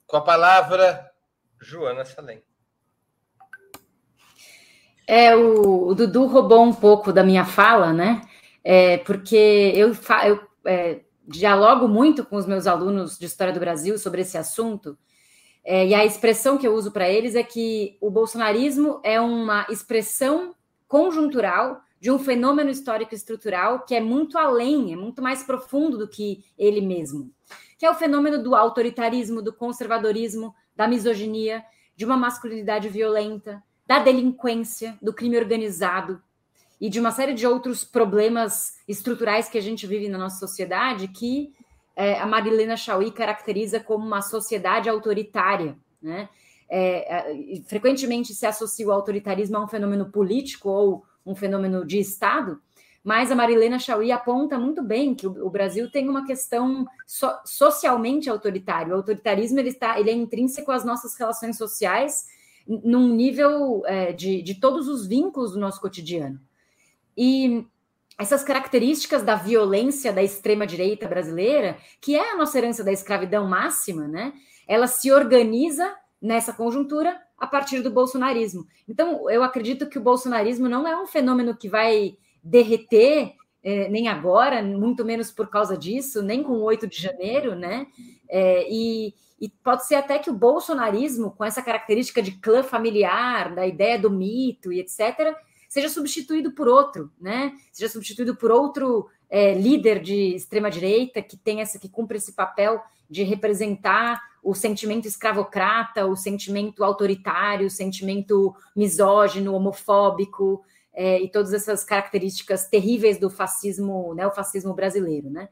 [0.07, 1.11] Com a palavra,
[1.59, 2.41] Joana Salem.
[5.05, 8.21] É, o, o, Dudu roubou um pouco da minha fala, né?
[8.63, 9.93] É, porque eu,
[10.25, 14.97] eu é, dialogo muito com os meus alunos de História do Brasil sobre esse assunto,
[15.61, 19.65] é, e a expressão que eu uso para eles é que o bolsonarismo é uma
[19.69, 20.55] expressão
[20.87, 26.05] conjuntural de um fenômeno histórico estrutural que é muito além, é muito mais profundo do
[26.05, 27.31] que ele mesmo,
[27.77, 31.63] que é o fenômeno do autoritarismo, do conservadorismo, da misoginia,
[31.95, 36.21] de uma masculinidade violenta, da delinquência, do crime organizado
[36.81, 41.07] e de uma série de outros problemas estruturais que a gente vive na nossa sociedade
[41.07, 41.53] que
[41.95, 46.27] é, a Marilena Chauí caracteriza como uma sociedade autoritária, né?
[46.67, 51.99] É, é, frequentemente se associa o autoritarismo a um fenômeno político ou um fenômeno de
[51.99, 52.61] Estado,
[53.03, 58.29] mas a Marilena Chauí aponta muito bem que o, Brasil tem uma questão so, socialmente
[58.29, 58.93] autoritária.
[58.93, 62.27] O autoritarismo ele, está, ele é intrínseco às nossas relações sociais
[62.65, 66.39] num nível é, de, de todos os vínculos do nosso cotidiano.
[67.17, 67.65] E
[68.17, 74.07] essas características da violência da extrema-direita brasileira, que é a nossa herança da escravidão máxima,
[74.07, 74.33] né?
[74.65, 75.93] Ela se organiza
[76.23, 78.65] nessa conjuntura a partir do bolsonarismo.
[78.87, 84.07] Então, eu acredito que o bolsonarismo não é um fenômeno que vai derreter é, nem
[84.07, 87.87] agora, muito menos por causa disso, nem com o 8 de janeiro, né?
[88.29, 93.53] É, e, e pode ser até que o bolsonarismo, com essa característica de clã familiar,
[93.53, 95.35] da ideia do mito e etc.,
[95.67, 97.53] seja substituído por outro, né?
[97.71, 102.33] Seja substituído por outro é, líder de extrema direita que tem essa, que cumpre esse
[102.33, 110.63] papel de representar o sentimento escravocrata, o sentimento autoritário, o sentimento misógino, homofóbico
[110.93, 115.49] é, e todas essas características terríveis do fascismo, né, o fascismo brasileiro, né?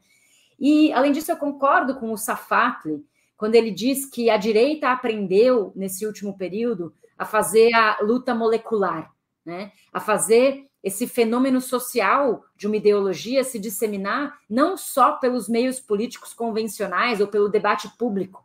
[0.60, 3.04] E além disso, eu concordo com o Safatli
[3.36, 9.10] quando ele diz que a direita aprendeu nesse último período a fazer a luta molecular,
[9.44, 9.72] né?
[9.92, 16.34] A fazer esse fenômeno social de uma ideologia se disseminar não só pelos meios políticos
[16.34, 18.44] convencionais ou pelo debate público.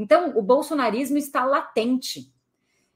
[0.00, 2.32] Então, o bolsonarismo está latente.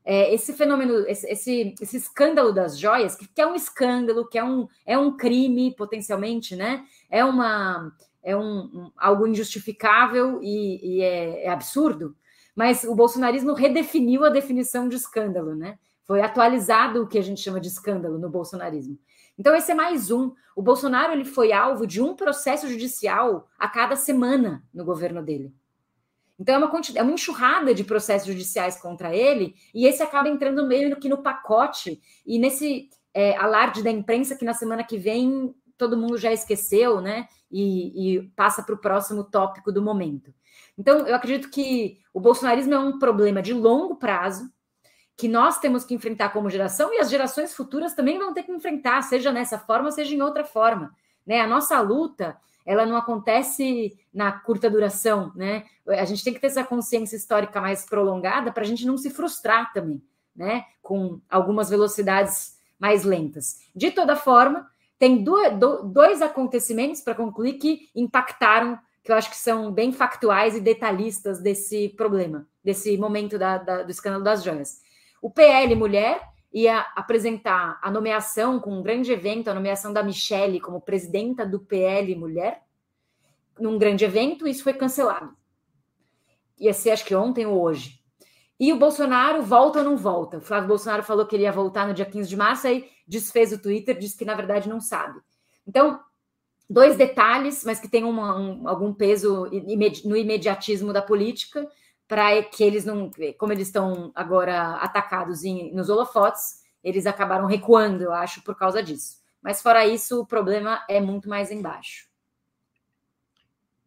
[0.02, 4.39] É, esse fenômeno, esse, esse, esse, escândalo das joias, que, que, é um escândalo, que
[4.39, 6.86] é um, é um crime potencialmente, né?
[7.10, 12.16] É uma é um, um algo injustificável e, e é, é absurdo.
[12.56, 15.78] Mas o bolsonarismo redefiniu a definição de escândalo, né?
[16.05, 18.98] Foi atualizado o que a gente chama de escândalo no bolsonarismo.
[19.39, 20.32] Então, esse é mais um.
[20.56, 25.52] O Bolsonaro ele foi alvo de um processo judicial a cada semana no governo dele.
[26.39, 30.66] Então, é uma, é uma enxurrada de processos judiciais contra ele, e esse acaba entrando
[30.66, 35.55] meio que no pacote, e nesse é, alarde da imprensa que na semana que vem
[35.77, 37.28] todo mundo já esqueceu, né?
[37.51, 40.35] E, e passa para o próximo tópico do momento.
[40.77, 44.51] Então, eu acredito que o bolsonarismo é um problema de longo prazo,
[45.16, 48.51] que nós temos que enfrentar como geração e as gerações futuras também vão ter que
[48.51, 50.93] enfrentar, seja nessa forma, seja em outra forma.
[51.24, 51.40] Né?
[51.40, 55.65] A nossa luta ela não acontece na curta duração, né?
[55.86, 59.11] A gente tem que ter essa consciência histórica mais prolongada para a gente não se
[59.11, 60.03] frustrar também,
[60.35, 60.65] né?
[60.81, 63.59] Com algumas velocidades mais lentas.
[63.74, 64.69] De toda forma,
[64.99, 70.61] tem dois acontecimentos para concluir que impactaram, que eu acho que são bem factuais e
[70.61, 74.81] detalhistas desse problema, desse momento da, da, do escândalo das joias.
[75.20, 76.20] O PL Mulher
[76.55, 81.59] ia apresentar a nomeação, com um grande evento, a nomeação da Michelle como presidenta do
[81.59, 82.62] PL Mulher,
[83.59, 85.36] num grande evento, isso foi cancelado.
[86.59, 88.01] Ia ser, acho que ontem ou hoje.
[88.59, 90.39] E o Bolsonaro volta ou não volta?
[90.39, 93.52] O Flávio Bolsonaro falou que ele ia voltar no dia 15 de março, aí desfez
[93.52, 95.20] o Twitter, disse que na verdade não sabe.
[95.66, 95.98] Então,
[96.70, 99.51] dois detalhes, mas que têm uma, um, algum peso
[100.05, 101.68] no imediatismo da política,
[102.06, 108.02] para que eles não, como eles estão agora atacados em, nos holofotes, eles acabaram recuando,
[108.02, 109.22] eu acho, por causa disso.
[109.43, 112.09] Mas fora isso, o problema é muito mais embaixo.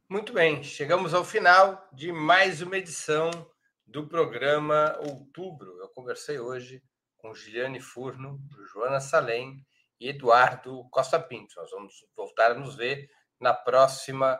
[0.10, 3.30] Muito bem, chegamos ao final de mais uma edição
[3.86, 5.80] do programa Outubro.
[5.80, 6.82] Eu conversei hoje
[7.18, 8.40] com Giliane Furno,
[8.72, 9.66] Joana Salem
[10.00, 11.56] e Eduardo Costa Pinto.
[11.58, 14.40] Nós vamos voltar a nos ver na próxima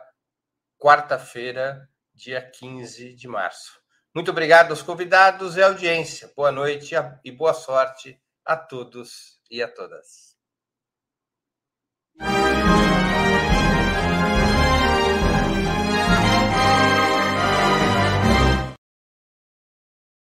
[0.78, 1.88] quarta-feira,
[2.18, 3.80] dia 15 de março.
[4.12, 6.32] Muito obrigado aos convidados e audiência.
[6.34, 10.36] Boa noite e boa sorte a todos e a todas.